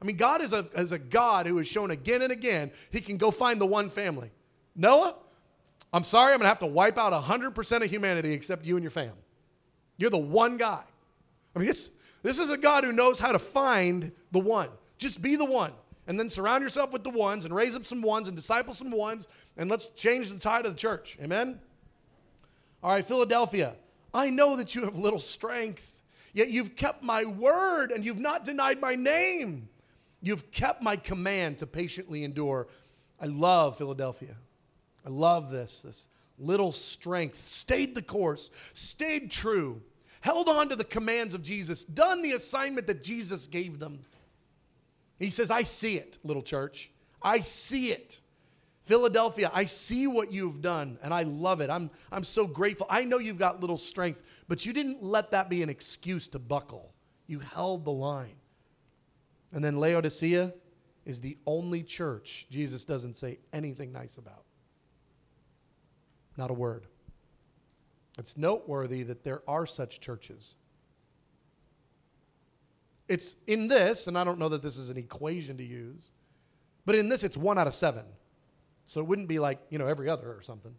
[0.02, 3.00] I mean, God is a, is a God who has shown again and again He
[3.00, 4.32] can go find the one family.
[4.74, 5.14] Noah,
[5.92, 8.90] I'm sorry, I'm gonna have to wipe out 100% of humanity except you and your
[8.90, 9.12] fam.
[9.96, 10.82] You're the one guy.
[11.54, 11.90] I mean, it's,
[12.24, 14.70] this is a God who knows how to find the one.
[14.98, 15.72] Just be the one.
[16.08, 18.90] And then surround yourself with the ones and raise up some ones and disciple some
[18.90, 21.16] ones and let's change the tide of the church.
[21.22, 21.60] Amen?
[22.82, 23.74] All right, Philadelphia.
[24.12, 28.42] I know that you have little strength, yet you've kept my word and you've not
[28.42, 29.68] denied my name.
[30.22, 32.68] You've kept my command to patiently endure.
[33.20, 34.36] I love Philadelphia.
[35.04, 36.08] I love this, this
[36.38, 37.36] little strength.
[37.36, 39.82] Stayed the course, stayed true
[40.22, 43.98] held on to the commands of Jesus, done the assignment that Jesus gave them.
[45.18, 46.90] He says, I see it, little church.
[47.20, 48.20] I see it.
[48.82, 51.70] Philadelphia, I see what you've done and I love it.
[51.70, 52.86] I'm, I'm so grateful.
[52.88, 56.38] I know you've got little strength, but you didn't let that be an excuse to
[56.38, 56.92] buckle.
[57.26, 58.34] You held the line.
[59.52, 60.52] And then Laodicea
[61.04, 64.44] is the only church Jesus doesn't say anything nice about.
[66.36, 66.86] Not a word.
[68.18, 70.54] It's noteworthy that there are such churches.
[73.08, 76.12] It's in this, and I don't know that this is an equation to use,
[76.86, 78.04] but in this, it's one out of seven.
[78.84, 80.74] So it wouldn't be like, you know, every other or something.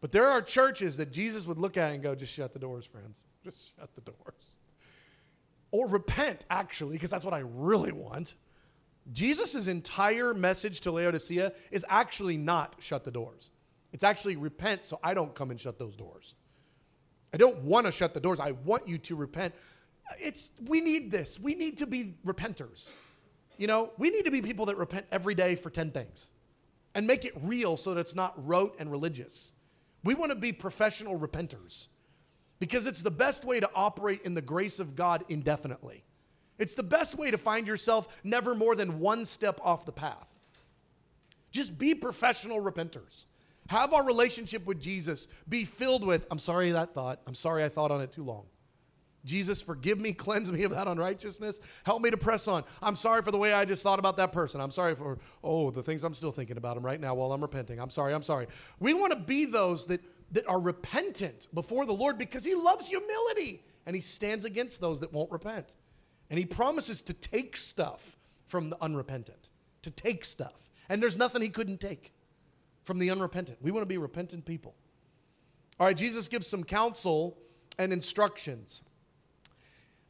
[0.00, 2.84] But there are churches that Jesus would look at and go, just shut the doors,
[2.84, 3.22] friends.
[3.42, 4.56] Just shut the doors.
[5.74, 8.36] Or repent, actually, because that's what I really want.
[9.12, 13.50] Jesus' entire message to Laodicea is actually not shut the doors.
[13.92, 16.36] It's actually repent so I don't come and shut those doors.
[17.32, 18.38] I don't want to shut the doors.
[18.38, 19.52] I want you to repent.
[20.20, 21.40] It's we need this.
[21.40, 22.92] We need to be repenters.
[23.58, 26.28] You know, we need to be people that repent every day for 10 things
[26.94, 29.54] and make it real so that it's not rote and religious.
[30.04, 31.88] We want to be professional repenters
[32.60, 36.04] because it's the best way to operate in the grace of God indefinitely.
[36.58, 40.40] It's the best way to find yourself never more than one step off the path.
[41.50, 43.26] Just be professional repenters.
[43.68, 47.20] Have our relationship with Jesus be filled with, I'm sorry that thought.
[47.26, 48.44] I'm sorry I thought on it too long.
[49.24, 51.60] Jesus, forgive me, cleanse me of that unrighteousness.
[51.84, 52.64] Help me to press on.
[52.82, 54.60] I'm sorry for the way I just thought about that person.
[54.60, 57.40] I'm sorry for, oh, the things I'm still thinking about them right now while I'm
[57.40, 57.80] repenting.
[57.80, 58.48] I'm sorry, I'm sorry.
[58.80, 60.00] We want to be those that,
[60.32, 65.00] that are repentant before the Lord because He loves humility and He stands against those
[65.00, 65.76] that won't repent.
[66.30, 69.50] And He promises to take stuff from the unrepentant,
[69.82, 70.70] to take stuff.
[70.88, 72.12] And there's nothing He couldn't take
[72.82, 73.58] from the unrepentant.
[73.62, 74.74] We want to be repentant people.
[75.80, 77.38] All right, Jesus gives some counsel
[77.78, 78.82] and instructions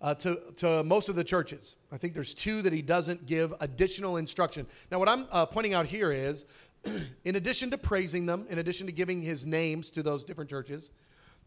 [0.04, 1.76] uh, to, to most of the churches.
[1.90, 4.66] I think there's two that he doesn't give additional instruction.
[4.92, 6.44] Now, what I'm uh, pointing out here is,
[7.24, 10.90] in addition to praising them, in addition to giving his names to those different churches,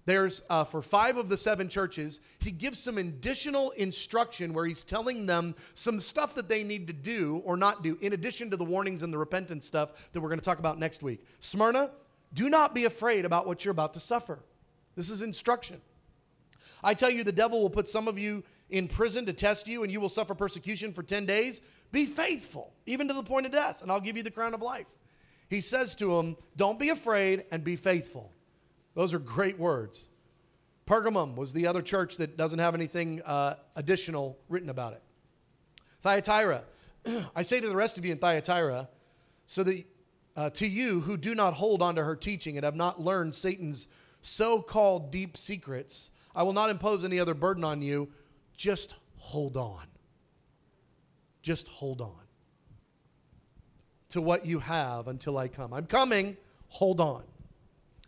[0.06, 4.84] there's uh, for five of the seven churches, he gives some additional instruction where he's
[4.84, 8.58] telling them some stuff that they need to do or not do, in addition to
[8.58, 11.24] the warnings and the repentance stuff that we're going to talk about next week.
[11.42, 11.92] Smyrna,
[12.34, 14.40] do not be afraid about what you're about to suffer.
[14.96, 15.80] This is instruction.
[16.84, 19.84] I tell you, the devil will put some of you in prison to test you,
[19.84, 21.62] and you will suffer persecution for 10 days.
[21.92, 24.62] Be faithful, even to the point of death, and I'll give you the crown of
[24.62, 24.88] life.
[25.50, 28.32] He says to them, Don't be afraid and be faithful.
[28.96, 30.10] Those are great words.
[30.86, 35.04] Pergamum was the other church that doesn't have anything uh, additional written about it.
[36.02, 36.64] Thyatira,
[37.36, 38.90] I say to the rest of you in Thyatira,
[39.46, 39.86] so that
[40.36, 43.36] uh, to you who do not hold on to her teaching and have not learned
[43.36, 43.90] Satan's
[44.22, 48.10] so called deep secrets, I will not impose any other burden on you.
[48.56, 49.86] Just hold on.
[51.42, 52.14] Just hold on
[54.10, 55.74] to what you have until I come.
[55.74, 56.38] I'm coming.
[56.68, 57.24] Hold on.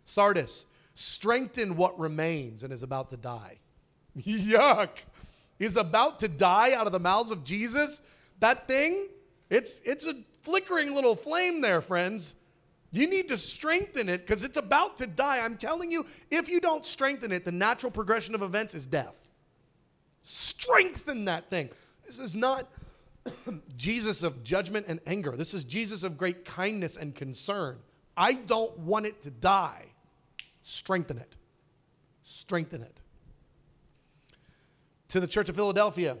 [0.04, 3.58] Sardis, strengthen what remains and is about to die.
[4.16, 4.90] Yuck.
[5.58, 8.00] Is about to die out of the mouths of Jesus?
[8.38, 9.08] That thing,
[9.50, 12.36] it's, it's a flickering little flame there, friends.
[12.92, 15.40] You need to strengthen it because it's about to die.
[15.40, 19.30] I'm telling you, if you don't strengthen it, the natural progression of events is death.
[20.22, 21.70] Strengthen that thing.
[22.04, 22.68] This is not
[23.76, 25.36] Jesus of judgment and anger.
[25.36, 27.78] This is Jesus of great kindness and concern.
[28.16, 29.86] I don't want it to die.
[30.62, 31.36] Strengthen it.
[32.22, 33.00] Strengthen it.
[35.08, 36.16] To the church of Philadelphia,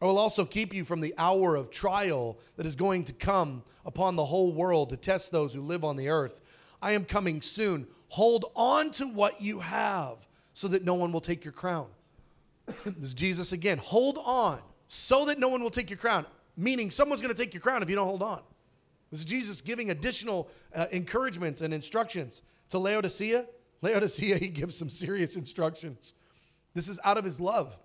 [0.00, 3.62] I will also keep you from the hour of trial that is going to come
[3.84, 6.40] upon the whole world to test those who live on the earth.
[6.82, 7.86] I am coming soon.
[8.08, 11.86] Hold on to what you have so that no one will take your crown.
[12.66, 13.78] this is Jesus again.
[13.78, 16.26] Hold on so that no one will take your crown,
[16.56, 18.40] meaning someone's going to take your crown if you don't hold on.
[19.10, 23.46] This is Jesus giving additional uh, encouragements and instructions to Laodicea.
[23.82, 26.14] Laodicea, he gives some serious instructions.
[26.74, 27.78] This is out of his love.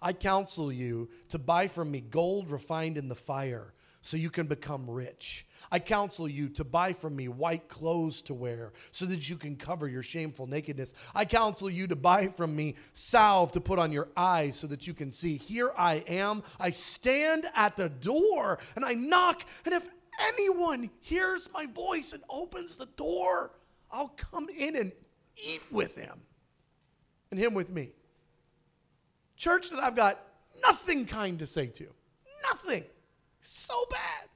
[0.00, 4.46] I counsel you to buy from me gold refined in the fire so you can
[4.46, 5.46] become rich.
[5.70, 9.56] I counsel you to buy from me white clothes to wear so that you can
[9.56, 10.94] cover your shameful nakedness.
[11.14, 14.86] I counsel you to buy from me salve to put on your eyes so that
[14.86, 15.36] you can see.
[15.36, 16.42] Here I am.
[16.58, 19.88] I stand at the door and I knock, and if
[20.20, 23.50] anyone hears my voice and opens the door,
[23.90, 24.92] I'll come in and
[25.36, 26.20] eat with him
[27.30, 27.92] and him with me.
[29.38, 30.20] Church that I've got
[30.62, 31.86] nothing kind to say to.
[32.50, 32.84] Nothing.
[33.40, 34.28] So bad.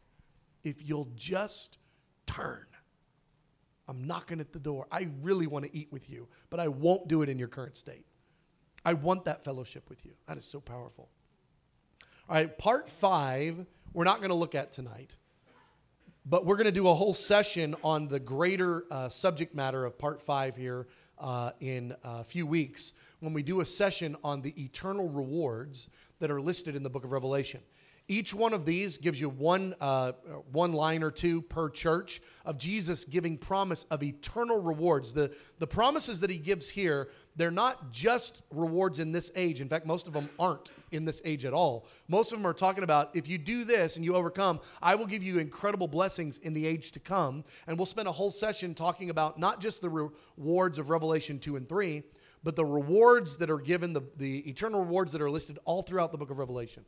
[0.65, 1.79] If you'll just
[2.25, 2.65] turn.
[3.89, 4.87] I'm knocking at the door.
[4.91, 7.77] I really want to eat with you, but I won't do it in your current
[7.77, 8.07] state.
[8.85, 10.13] I want that fellowship with you.
[10.29, 11.11] That is so powerful.
[12.29, 15.17] All right, part five, we're not going to look at tonight,
[16.25, 19.99] but we're going to do a whole session on the greater uh, subject matter of
[19.99, 20.87] part five here
[21.23, 26.31] uh, in a few weeks when we do a session on the eternal rewards that
[26.31, 27.61] are listed in the book of Revelation.
[28.13, 30.13] Each one of these gives you one, uh,
[30.53, 35.15] one line or two per church of Jesus giving promise of eternal rewards.
[35.15, 39.63] The, the promises that he gives here, they're not just rewards in this age.
[39.63, 41.87] In fact, most of them aren't in this age at all.
[42.07, 45.07] Most of them are talking about if you do this and you overcome, I will
[45.07, 47.45] give you incredible blessings in the age to come.
[47.67, 49.89] And we'll spend a whole session talking about not just the
[50.37, 52.03] rewards of Revelation 2 and 3,
[52.45, 56.13] but the rewards that are given, the, the eternal rewards that are listed all throughout
[56.13, 56.85] the book of Revelation.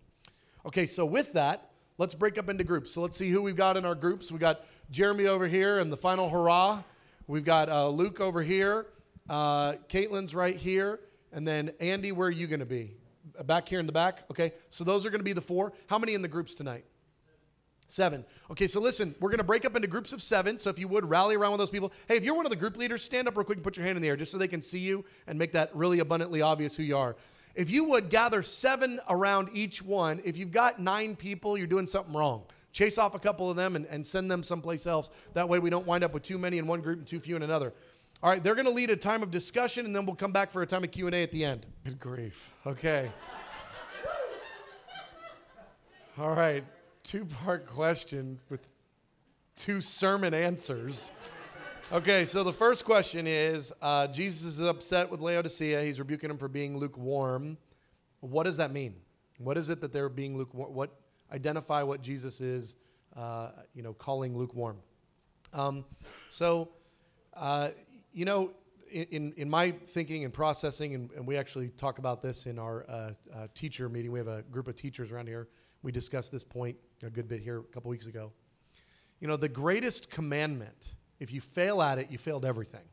[0.66, 2.90] Okay, so with that, let's break up into groups.
[2.90, 4.32] So let's see who we've got in our groups.
[4.32, 6.82] We got Jeremy over here and the final hurrah.
[7.26, 8.86] We've got uh, Luke over here.
[9.28, 11.00] Uh, Caitlin's right here.
[11.32, 12.92] And then Andy, where are you going to be?
[13.44, 14.24] Back here in the back?
[14.30, 15.72] Okay, so those are going to be the four.
[15.86, 16.84] How many in the groups tonight?
[17.86, 18.24] Seven.
[18.50, 20.58] Okay, so listen, we're going to break up into groups of seven.
[20.58, 21.92] So if you would rally around with those people.
[22.08, 23.84] Hey, if you're one of the group leaders, stand up real quick and put your
[23.84, 26.40] hand in the air just so they can see you and make that really abundantly
[26.40, 27.16] obvious who you are.
[27.55, 31.86] If you would gather seven around each one, if you've got nine people, you're doing
[31.86, 32.42] something wrong.
[32.72, 35.09] Chase off a couple of them and, and send them someplace else.
[35.34, 37.36] That way we don't wind up with too many in one group and too few
[37.36, 37.72] in another.
[38.22, 40.50] All right, they're going to lead a time of discussion, and then we'll come back
[40.50, 41.66] for a time of Q&A at the end.
[41.84, 42.55] Good grief.
[42.66, 43.11] Okay.
[46.18, 46.64] All right,
[47.02, 48.66] two-part question with
[49.57, 51.12] two sermon answers.
[51.95, 55.80] Okay, so the first question is uh, Jesus is upset with Laodicea.
[55.84, 57.57] He's rebuking him for being lukewarm.
[58.18, 58.97] What does that mean?
[59.38, 60.74] What is it that they're being lukewarm?
[60.74, 60.90] What
[61.32, 62.74] identify what Jesus is,
[63.14, 64.78] uh, you know, calling lukewarm?
[65.53, 65.84] Um,
[66.28, 66.70] so,
[67.34, 67.68] uh,
[68.12, 68.51] you know,
[68.90, 72.84] in, in my thinking and processing, and, and we actually talk about this in our
[72.88, 74.11] uh, uh, teacher meeting.
[74.11, 75.47] We have a group of teachers around here.
[75.84, 78.32] We discussed this point a good bit here a couple weeks ago.
[79.20, 82.84] You know, the greatest commandment if you fail at it, you failed everything.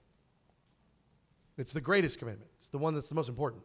[1.58, 3.64] It's the greatest commandment, it's the one that's the most important.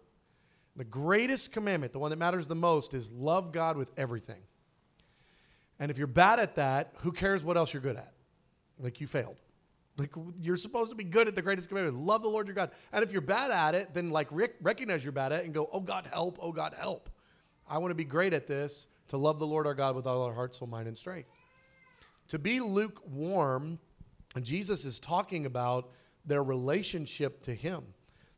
[0.76, 4.42] The greatest commandment, the one that matters the most, is love God with everything.
[5.78, 8.12] And if you're bad at that, who cares what else you're good at?
[8.78, 9.36] Like you failed.
[9.96, 12.04] Like you're supposed to be good at the greatest commandment.
[12.04, 12.72] Love the Lord your God.
[12.92, 15.54] And if you're bad at it, then like rec- recognize you're bad at it and
[15.54, 16.38] go, "Oh God, help!
[16.42, 17.08] Oh God, help!
[17.68, 18.88] I want to be great at this.
[19.08, 21.30] To love the Lord our God with all our heart, soul, mind, and strength.
[22.28, 23.78] To be lukewarm
[24.36, 25.90] and Jesus is talking about
[26.24, 27.82] their relationship to Him.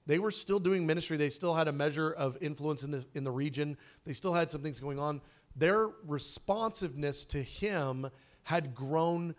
[0.06, 1.18] they were still doing ministry.
[1.18, 3.76] They still had a measure of influence in the, in the region.
[4.04, 5.20] They still had some things going on.
[5.54, 8.08] Their responsiveness to him
[8.44, 9.34] had grown,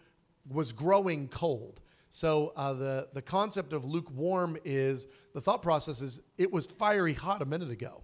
[0.47, 1.82] was growing cold.
[2.10, 7.14] So uh, the, the concept of lukewarm is the thought process is it was fiery
[7.14, 8.03] hot a minute ago.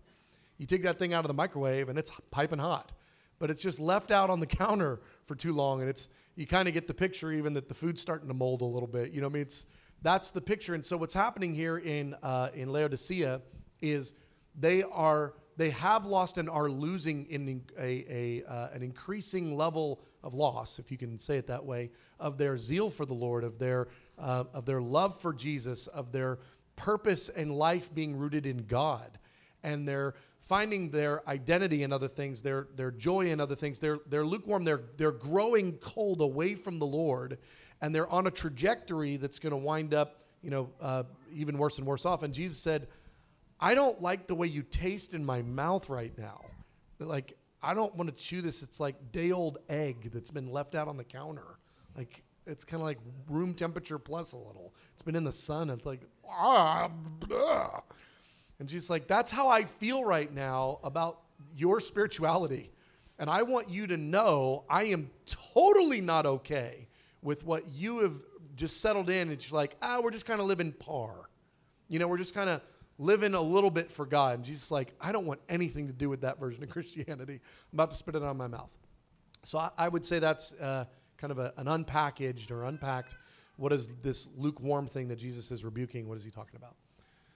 [0.58, 2.94] You take that thing out of the microwave and it's piping hot,
[3.38, 6.68] but it's just left out on the counter for too long, and it's you kind
[6.68, 9.12] of get the picture even that the food's starting to mold a little bit.
[9.12, 9.66] You know, I mean, it's
[10.02, 10.74] that's the picture.
[10.74, 13.42] And so what's happening here in uh, in Laodicea
[13.82, 14.14] is
[14.58, 20.02] they are they have lost and are losing in a, a uh, an increasing level
[20.24, 23.44] of loss, if you can say it that way, of their zeal for the Lord,
[23.44, 26.40] of their uh, of their love for Jesus, of their
[26.76, 29.18] purpose and life being rooted in God,
[29.66, 33.80] and they're finding their identity in other things, their, their joy in other things.
[33.80, 37.40] They're, they're lukewarm, they're, they're growing cold away from the Lord,
[37.82, 41.04] and they're on a trajectory that's going to wind up, you know, uh,
[41.34, 42.22] even worse and worse off.
[42.22, 42.88] And Jesus said,
[43.60, 46.46] I don't like the way you taste in my mouth right now.
[47.00, 48.62] Like, I don't want to chew this.
[48.62, 51.58] It's like day old egg that's been left out on the counter.
[51.98, 54.76] Like, it's kind of like room temperature plus a little.
[54.94, 55.72] It's been in the sun.
[55.72, 56.90] It's like, ah,
[57.20, 57.82] blah.
[58.60, 61.20] And she's like, That's how I feel right now about
[61.56, 62.72] your spirituality.
[63.18, 66.88] And I want you to know I am totally not okay
[67.22, 68.14] with what you have
[68.56, 69.30] just settled in.
[69.30, 71.30] And she's like, Ah, we're just kind of living par.
[71.88, 72.62] You know, we're just kind of
[72.98, 74.36] living a little bit for God.
[74.36, 77.42] And Jesus like, I don't want anything to do with that version of Christianity.
[77.72, 78.76] I'm about to spit it out of my mouth.
[79.44, 80.86] So I, I would say that's uh,
[81.18, 83.16] kind of a, an unpackaged or unpacked.
[83.58, 86.08] What is this lukewarm thing that Jesus is rebuking?
[86.08, 86.76] What is he talking about?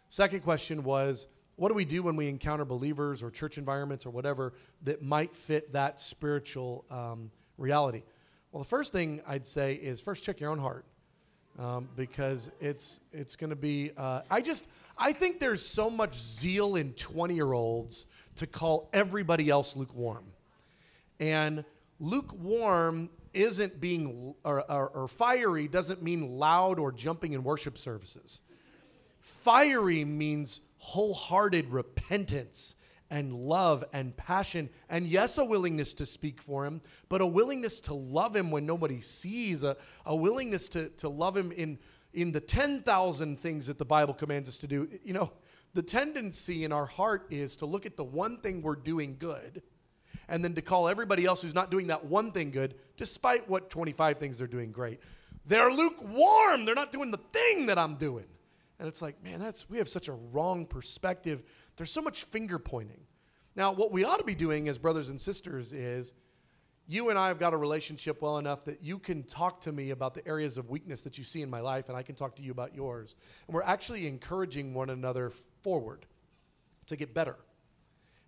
[0.09, 4.09] Second question was, what do we do when we encounter believers or church environments or
[4.09, 4.53] whatever
[4.83, 8.01] that might fit that spiritual um, reality?
[8.51, 10.85] Well, the first thing I'd say is first check your own heart.
[11.57, 13.91] Um, because it's it's going to be.
[13.97, 18.07] Uh, I just I think there's so much zeal in 20 year olds
[18.37, 20.23] to call everybody else lukewarm,
[21.19, 21.65] and
[21.99, 28.41] lukewarm isn't being or, or, or fiery doesn't mean loud or jumping in worship services.
[29.19, 32.75] Fiery means wholehearted repentance
[33.11, 37.79] and love and passion, and yes, a willingness to speak for him, but a willingness
[37.81, 41.79] to love him when nobody sees, a, a willingness to, to love him in,
[42.13, 44.87] in the 10,000 things that the Bible commands us to do.
[45.03, 45.31] You know,
[45.73, 49.63] the tendency in our heart is to look at the one thing we're doing good
[50.27, 53.69] and then to call everybody else who's not doing that one thing good, despite what
[53.69, 54.99] 25 things they're doing great.
[55.45, 56.65] They're lukewarm.
[56.65, 58.25] They're not doing the thing that I'm doing.
[58.79, 61.43] And it's like, man, that's we have such a wrong perspective.
[61.75, 63.01] There's so much finger pointing.
[63.55, 66.13] Now, what we ought to be doing as brothers and sisters is
[66.87, 69.91] you and I have got a relationship well enough that you can talk to me
[69.91, 72.35] about the areas of weakness that you see in my life, and I can talk
[72.37, 73.15] to you about yours.
[73.47, 76.05] And we're actually encouraging one another forward
[76.87, 77.35] to get better.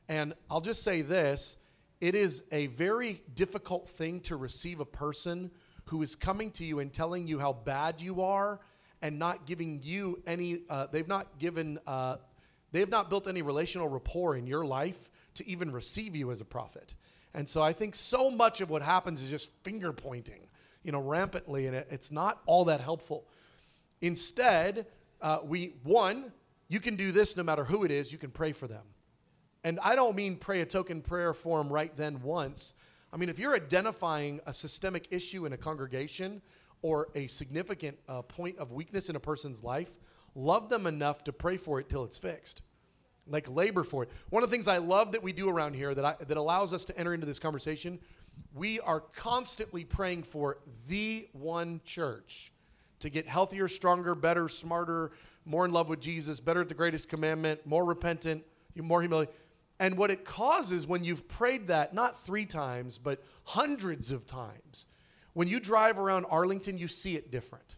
[0.09, 1.57] And I'll just say this
[2.01, 5.51] it is a very difficult thing to receive a person
[5.85, 8.59] who is coming to you and telling you how bad you are
[9.01, 12.17] and not giving you any, uh, they've not given, uh,
[12.71, 16.41] they have not built any relational rapport in your life to even receive you as
[16.41, 16.93] a prophet.
[17.33, 20.47] And so I think so much of what happens is just finger pointing,
[20.83, 23.27] you know, rampantly, and it, it's not all that helpful.
[24.01, 24.85] Instead,
[25.21, 26.31] uh, we, one,
[26.67, 28.83] you can do this no matter who it is, you can pray for them.
[29.63, 32.73] And I don't mean pray a token prayer for them right then once.
[33.13, 36.41] I mean, if you're identifying a systemic issue in a congregation,
[36.81, 39.91] or a significant uh, point of weakness in a person's life,
[40.35, 42.61] love them enough to pray for it till it's fixed.
[43.27, 44.09] Like labor for it.
[44.29, 46.73] One of the things I love that we do around here that, I, that allows
[46.73, 47.99] us to enter into this conversation,
[48.53, 50.57] we are constantly praying for
[50.89, 52.51] the one church
[52.99, 55.11] to get healthier, stronger, better, smarter,
[55.45, 58.43] more in love with Jesus, better at the greatest commandment, more repentant,
[58.75, 59.31] more humility.
[59.79, 64.87] And what it causes when you've prayed that, not three times, but hundreds of times,
[65.33, 67.77] when you drive around Arlington, you see it different.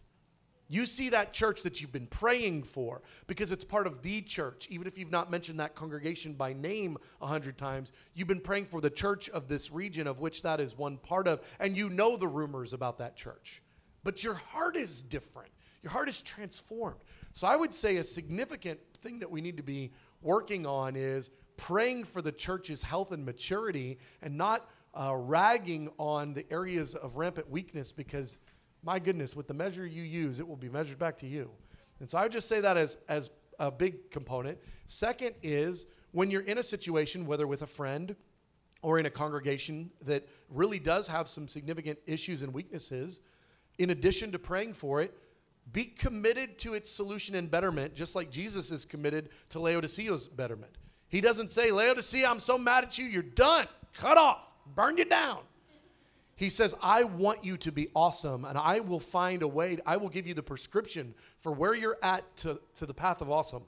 [0.66, 4.66] You see that church that you've been praying for because it's part of the church.
[4.70, 8.64] Even if you've not mentioned that congregation by name a hundred times, you've been praying
[8.64, 11.90] for the church of this region of which that is one part of, and you
[11.90, 13.62] know the rumors about that church.
[14.04, 15.50] But your heart is different.
[15.82, 17.00] Your heart is transformed.
[17.32, 19.92] So I would say a significant thing that we need to be
[20.22, 26.32] working on is praying for the church's health and maturity and not uh, ragging on
[26.32, 28.38] the areas of rampant weakness because,
[28.82, 31.50] my goodness, with the measure you use, it will be measured back to you.
[32.00, 34.58] And so I would just say that as, as a big component.
[34.86, 38.14] Second is when you're in a situation, whether with a friend
[38.82, 43.20] or in a congregation that really does have some significant issues and weaknesses,
[43.78, 45.16] in addition to praying for it,
[45.72, 50.76] be committed to its solution and betterment, just like Jesus is committed to Laodicea's betterment.
[51.08, 55.04] He doesn't say, Laodicea, I'm so mad at you, you're done, cut off, burn you
[55.04, 55.40] down.
[56.36, 59.96] He says, I want you to be awesome, and I will find a way, I
[59.96, 63.62] will give you the prescription for where you're at to, to the path of awesome.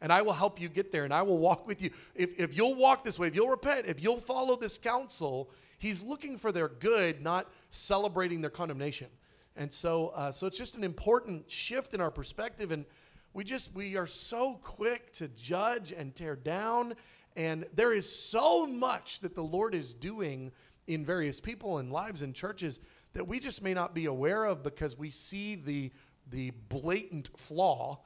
[0.00, 1.90] And I will help you get there, and I will walk with you.
[2.14, 6.02] If, if you'll walk this way, if you'll repent, if you'll follow this counsel, he's
[6.02, 9.08] looking for their good, not celebrating their condemnation.
[9.56, 12.70] And so, uh, so it's just an important shift in our perspective.
[12.70, 12.86] And
[13.34, 16.94] we just, we are so quick to judge and tear down.
[17.38, 20.50] And there is so much that the Lord is doing
[20.88, 22.80] in various people and lives and churches
[23.12, 25.92] that we just may not be aware of because we see the,
[26.30, 28.00] the blatant flaw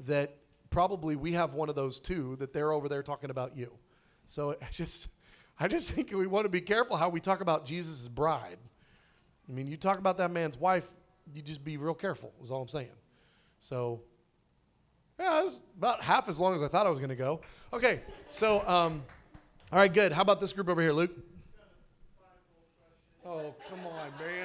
[0.00, 0.36] that
[0.68, 3.72] probably we have one of those too, that they're over there talking about you.
[4.26, 5.08] So I just,
[5.58, 8.58] I just think we want to be careful how we talk about Jesus' bride.
[9.48, 10.90] I mean, you talk about that man's wife,
[11.32, 12.88] you just be real careful, is all I'm saying.
[13.60, 14.02] So,
[15.18, 17.40] yeah, that's about half as long as I thought I was going to go.
[17.72, 19.02] Okay, so, um,
[19.72, 20.12] all right, good.
[20.12, 21.12] How about this group over here, Luke?
[23.24, 24.43] Oh, come on, man.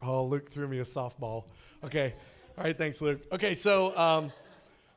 [0.00, 1.44] Oh, Luke threw me a softball.
[1.82, 2.14] Okay.
[2.56, 2.76] All right.
[2.78, 3.20] Thanks, Luke.
[3.32, 3.54] Okay.
[3.56, 4.32] So, um,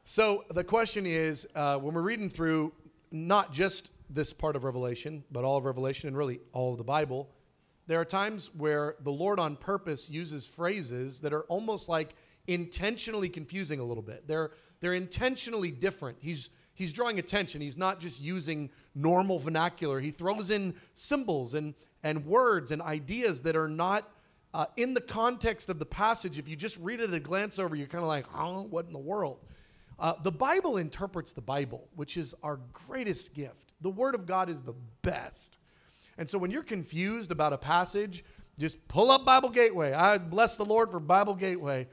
[0.03, 2.71] so the question is uh, when we're reading through
[3.11, 6.83] not just this part of Revelation, but all of Revelation and really all of the
[6.83, 7.29] Bible,
[7.87, 12.13] there are times where the Lord on purpose uses phrases that are almost like
[12.45, 14.27] intentionally confusing a little bit.
[14.27, 16.17] They're, they're intentionally different.
[16.21, 17.59] He's, he's drawing attention.
[17.59, 19.99] He's not just using normal vernacular.
[19.99, 21.73] He throws in symbols and,
[22.03, 24.07] and words and ideas that are not
[24.53, 27.59] uh, in the context of the passage, if you just read it at a glance
[27.59, 29.39] over, you're kind of like, huh, what in the world?
[29.97, 33.71] Uh, the Bible interprets the Bible, which is our greatest gift.
[33.81, 34.73] The Word of God is the
[35.03, 35.57] best.
[36.17, 38.25] And so when you're confused about a passage,
[38.59, 39.93] just pull up Bible Gateway.
[39.93, 41.87] I bless the Lord for Bible Gateway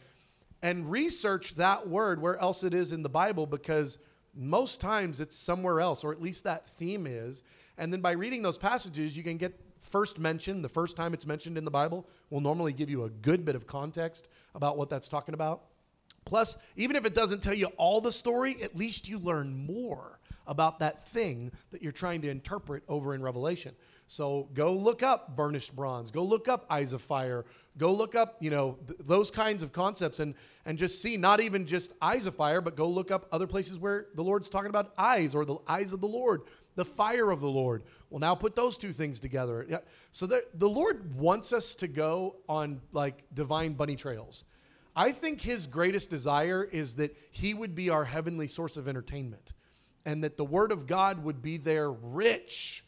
[0.63, 3.99] and research that word where else it is in the Bible because
[4.35, 7.43] most times it's somewhere else, or at least that theme is.
[7.77, 11.27] And then by reading those passages, you can get first mention, the first time it's
[11.27, 14.91] mentioned in the Bible, will normally give you a good bit of context about what
[14.91, 15.63] that's talking about.
[16.25, 20.19] Plus, even if it doesn't tell you all the story, at least you learn more
[20.47, 23.75] about that thing that you're trying to interpret over in Revelation.
[24.09, 27.45] So go look up burnished bronze, go look up eyes of fire,
[27.77, 31.41] go look up, you know, th- those kinds of concepts and and just see not
[31.41, 34.71] even just eyes of fire, but go look up other places where the Lord's talking
[34.71, 36.43] about eyes or the eyes of the Lord
[36.79, 37.83] the fire of the Lord.
[38.09, 39.83] Well, now put those two things together.
[40.13, 44.45] So the, the Lord wants us to go on like divine bunny trails.
[44.95, 49.55] I think his greatest desire is that he would be our heavenly source of entertainment
[50.07, 52.85] and that the word of God would be there rich,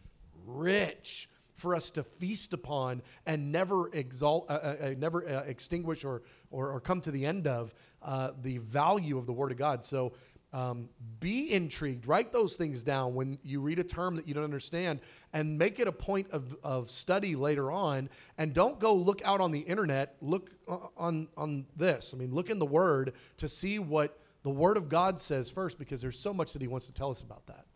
[0.47, 6.05] rich for us to feast upon and never exalt, uh, uh, uh never uh, extinguish
[6.05, 9.59] or, or, or, come to the end of uh, the value of the word of
[9.59, 9.85] God.
[9.85, 10.13] So
[10.53, 10.89] um,
[11.21, 12.07] be intrigued.
[12.07, 15.01] Write those things down when you read a term that you don't understand
[15.33, 18.09] and make it a point of, of study later on.
[18.37, 20.17] And don't go look out on the internet.
[20.21, 20.51] Look
[20.97, 22.13] on, on this.
[22.15, 25.79] I mean, look in the Word to see what the Word of God says first
[25.79, 27.67] because there's so much that He wants to tell us about that.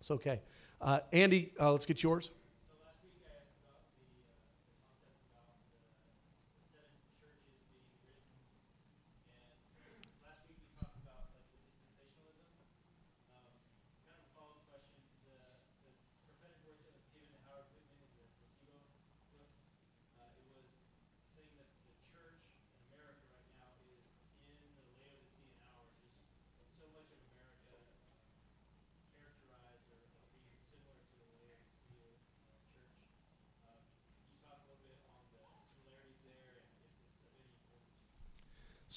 [0.00, 0.40] It's okay.
[0.80, 2.30] Uh, Andy, uh, let's get yours.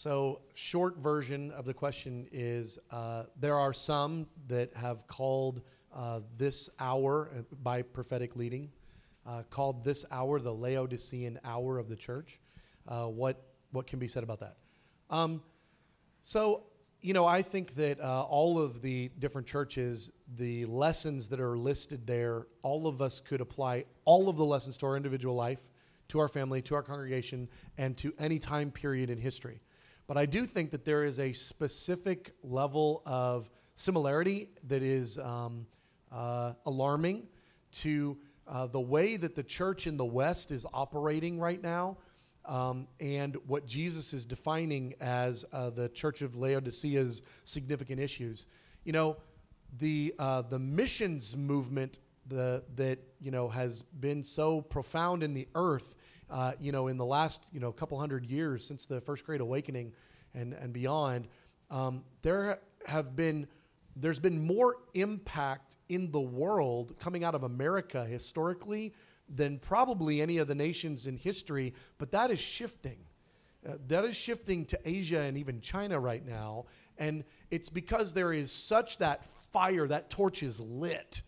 [0.04, 5.62] So, short version of the question is uh, there are some that have called
[5.95, 8.72] uh, this hour uh, by prophetic leading,
[9.28, 12.39] uh, called this hour the Laodicean hour of the church.
[12.88, 14.58] Uh, what, what can be said about that?
[15.12, 15.43] Um,
[16.24, 16.64] so,
[17.02, 21.56] you know, I think that uh, all of the different churches, the lessons that are
[21.56, 25.62] listed there, all of us could apply all of the lessons to our individual life
[26.12, 27.47] to our family, to our congregation,
[27.78, 29.62] and to any time period in history.
[30.12, 35.66] But I do think that there is a specific level of similarity that is um,
[36.12, 37.28] uh, alarming
[37.76, 41.95] to uh, the way that the church in the West is operating right now.
[42.43, 48.47] Um, and what Jesus is defining as uh, the Church of Laodicea's significant issues.
[48.84, 49.16] You know,
[49.78, 55.47] the uh, the missions movement the, that you know has been so profound in the
[55.55, 55.95] earth,
[56.32, 59.41] uh, you know, in the last you know couple hundred years since the First Great
[59.41, 59.93] Awakening,
[60.34, 61.27] and and beyond,
[61.69, 63.47] um, there have been
[63.95, 68.93] there's been more impact in the world coming out of America historically
[69.27, 72.97] than probably any of the nations in history, but that is shifting.
[73.67, 76.65] Uh, that is shifting to Asia and even China right now.
[76.97, 81.21] And it's because there is such that fire, that torch is lit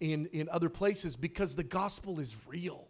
[0.00, 2.88] in, in other places because the gospel is real.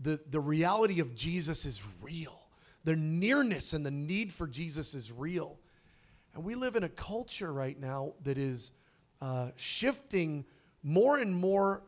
[0.00, 2.38] The, the reality of Jesus is real.
[2.84, 5.58] The nearness and the need for Jesus is real.
[6.34, 8.72] And we live in a culture right now that is
[9.20, 10.46] uh, shifting
[10.82, 11.82] more and more,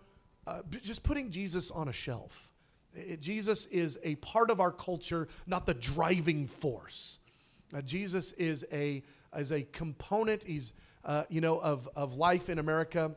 [0.47, 2.51] uh, just putting Jesus on a shelf.
[2.95, 7.21] It, Jesus is a part of our culture, not the driving force.
[7.75, 9.03] Uh, Jesus is a,
[9.35, 13.13] is a component, he's, uh, you know, of, of life in America,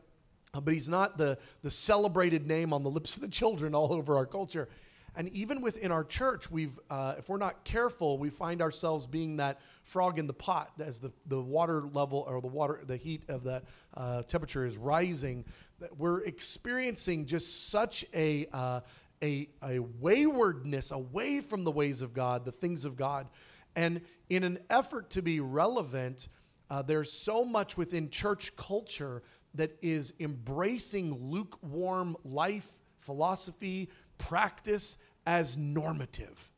[0.61, 4.17] but he's not the, the celebrated name on the lips of the children all over
[4.17, 4.69] our culture.
[5.17, 9.37] And even within our church, we've, uh, if we're not careful, we find ourselves being
[9.37, 13.23] that frog in the pot as the, the water level or the water, the heat
[13.29, 13.63] of that
[13.95, 15.45] uh, temperature is rising.
[15.79, 18.81] That we're experiencing just such a, uh,
[19.23, 23.27] a, a waywardness away from the ways of God, the things of God.
[23.75, 26.27] And in an effort to be relevant,
[26.69, 29.23] uh, there's so much within church culture
[29.57, 36.51] that is embracing lukewarm life, philosophy, practice as normative.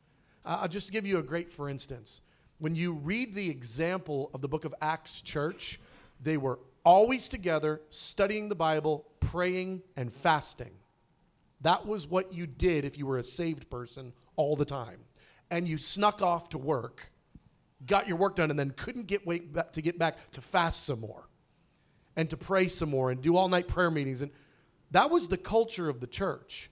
[0.44, 2.22] Uh, I'll just give you a great for instance.
[2.58, 5.80] When you read the example of the book of Acts church,
[6.20, 10.72] they were always together, studying the Bible, praying, and fasting.
[11.60, 15.00] That was what you did if you were a saved person all the time.
[15.50, 17.12] And you snuck off to work,
[17.86, 21.00] got your work done, and then couldn't get wait to get back to fast some
[21.00, 21.27] more
[22.18, 24.20] and to pray some more and do all night prayer meetings.
[24.20, 24.30] And
[24.90, 26.70] that was the culture of the church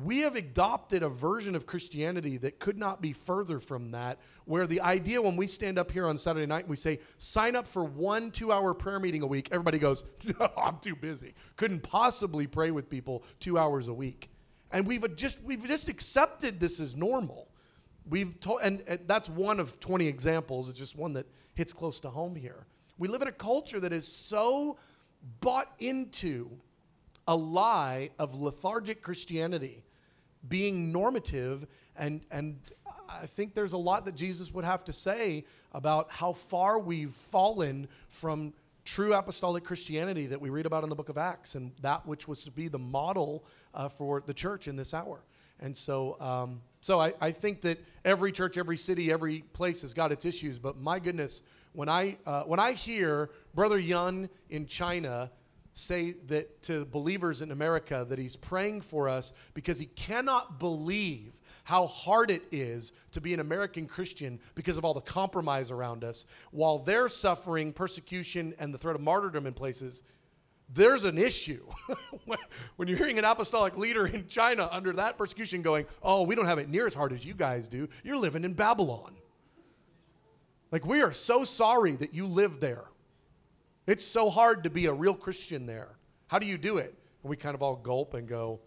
[0.00, 4.66] we have adopted a version of Christianity that could not be further from that, where
[4.66, 7.68] the idea when we stand up here on Saturday night and we say, sign up
[7.68, 10.04] for one two hour prayer meeting a week, everybody goes,
[10.40, 11.34] no, I'm too busy.
[11.56, 14.30] Couldn't possibly pray with people two hours a week.
[14.70, 17.48] And we've just, we've just accepted this as normal.
[18.08, 20.70] We've told, and, and that's one of 20 examples.
[20.70, 22.66] It's just one that hits close to home here.
[22.98, 24.76] We live in a culture that is so
[25.40, 26.50] bought into
[27.26, 29.84] a lie of lethargic Christianity
[30.48, 31.66] being normative.
[31.96, 32.58] And, and
[33.08, 37.12] I think there's a lot that Jesus would have to say about how far we've
[37.12, 38.52] fallen from
[38.84, 42.26] true apostolic Christianity that we read about in the book of Acts and that which
[42.26, 45.22] was to be the model uh, for the church in this hour.
[45.60, 49.94] And so, um, so I, I, think that every church, every city, every place has
[49.94, 50.58] got its issues.
[50.58, 51.42] But my goodness,
[51.72, 55.30] when I, uh, when I hear Brother Yun in China
[55.72, 61.40] say that to believers in America that he's praying for us because he cannot believe
[61.64, 66.04] how hard it is to be an American Christian because of all the compromise around
[66.04, 66.26] us.
[66.50, 70.02] While they're suffering persecution and the threat of martyrdom in places,
[70.68, 71.66] there's an issue.
[72.76, 76.46] when you're hearing an apostolic leader in China under that persecution going, oh, we don't
[76.46, 79.14] have it near as hard as you guys do, you're living in Babylon.
[80.72, 82.84] Like, we are so sorry that you live there.
[83.86, 85.98] It's so hard to be a real Christian there.
[86.28, 86.94] How do you do it?
[87.22, 88.58] And we kind of all gulp and go,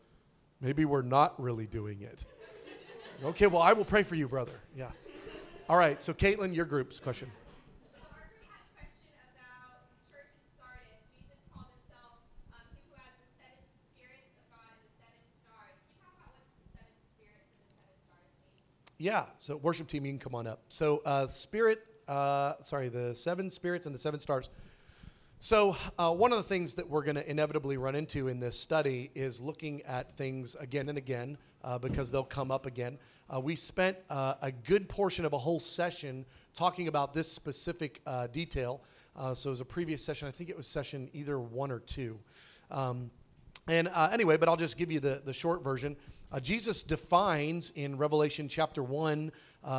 [0.62, 2.28] maybe we're not really doing it.
[3.26, 4.54] okay, well, I will pray for you, brother.
[4.78, 4.92] Yeah.
[5.68, 7.32] All right, so Caitlin, your group's question.
[18.98, 20.62] Yeah, so worship team, you can come on up.
[20.70, 24.50] So, uh, spirit, uh, sorry, the seven spirits and the seven stars.
[25.40, 28.60] So, uh, one of the things that we're going to inevitably run into in this
[28.60, 32.98] study is looking at things again and again uh, because they'll come up again.
[33.32, 38.02] Uh, we spent uh, a good portion of a whole session talking about this specific
[38.08, 38.82] uh, detail.
[39.16, 41.80] Uh, so, it was a previous session, I think it was session either one or
[41.80, 42.18] two.
[42.72, 43.12] Um,
[43.68, 45.96] and anyway, but I'll just give you the, the short version.
[46.42, 49.32] Jesus defines in Revelation chapter 1,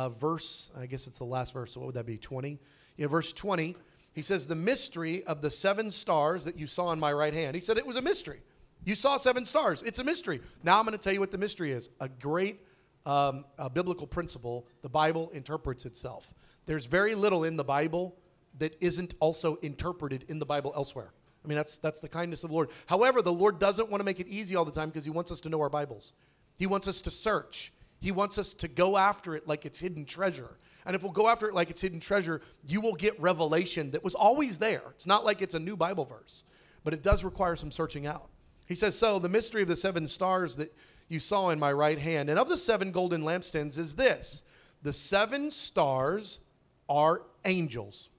[0.09, 2.59] verse, I guess it's the last verse, so what would that be, 20?
[2.97, 3.75] Yeah, verse 20.
[4.13, 7.55] He says, The mystery of the seven stars that you saw in my right hand.
[7.55, 8.41] He said it was a mystery.
[8.83, 9.83] You saw seven stars.
[9.83, 10.41] It's a mystery.
[10.63, 11.89] Now I'm going to tell you what the mystery is.
[11.99, 12.61] A great
[13.07, 14.67] um, a biblical principle.
[14.81, 16.33] The Bible interprets itself.
[16.65, 18.15] There's very little in the Bible
[18.59, 21.13] that isn't also interpreted in the Bible elsewhere.
[21.43, 22.69] I mean, that's, that's the kindness of the Lord.
[22.85, 25.31] However, the Lord doesn't want to make it easy all the time because He wants
[25.31, 26.13] us to know our Bibles.
[26.59, 27.71] He wants us to search.
[27.99, 30.57] He wants us to go after it like it's hidden treasure.
[30.85, 34.03] And if we'll go after it like it's hidden treasure, you will get revelation that
[34.03, 34.83] was always there.
[34.91, 36.43] It's not like it's a new Bible verse,
[36.83, 38.29] but it does require some searching out.
[38.67, 40.73] He says, So the mystery of the seven stars that
[41.09, 44.43] you saw in my right hand and of the seven golden lampstands is this
[44.83, 46.39] the seven stars
[46.87, 48.09] are angels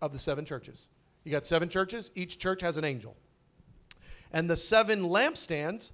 [0.00, 0.88] of the seven churches.
[1.24, 3.16] You got seven churches, each church has an angel.
[4.32, 5.92] And the seven lampstands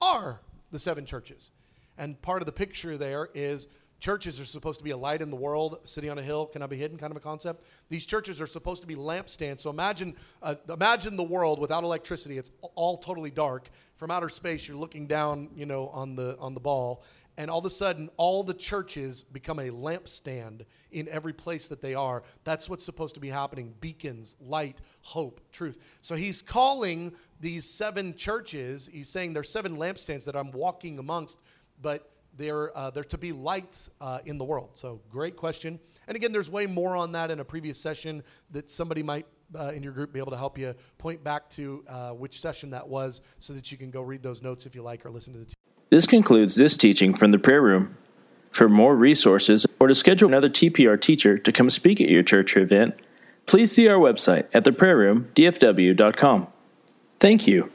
[0.00, 0.40] are
[0.70, 1.52] the seven churches.
[2.00, 3.68] And part of the picture there is
[4.00, 6.70] churches are supposed to be a light in the world, city on a hill cannot
[6.70, 7.66] be hidden, kind of a concept.
[7.90, 9.60] These churches are supposed to be lampstands.
[9.60, 12.38] So imagine, uh, imagine the world without electricity.
[12.38, 13.68] It's all totally dark.
[13.96, 17.04] From outer space, you're looking down, you know, on the on the ball,
[17.36, 21.82] and all of a sudden, all the churches become a lampstand in every place that
[21.82, 22.22] they are.
[22.44, 25.76] That's what's supposed to be happening: beacons, light, hope, truth.
[26.00, 28.88] So he's calling these seven churches.
[28.90, 31.42] He's saying there's seven lampstands that I'm walking amongst
[31.80, 34.70] but they're, uh, they're to be lights uh, in the world.
[34.72, 35.78] So, great question.
[36.06, 39.26] And again, there's way more on that in a previous session that somebody might
[39.58, 42.70] uh, in your group be able to help you point back to uh, which session
[42.70, 45.32] that was so that you can go read those notes if you like or listen
[45.32, 45.44] to the.
[45.46, 45.54] T-
[45.90, 47.96] this concludes this teaching from the prayer room.
[48.52, 52.56] For more resources or to schedule another TPR teacher to come speak at your church
[52.56, 53.00] or event,
[53.46, 56.48] please see our website at theprayerroomdfw.com.
[57.20, 57.70] Thank you.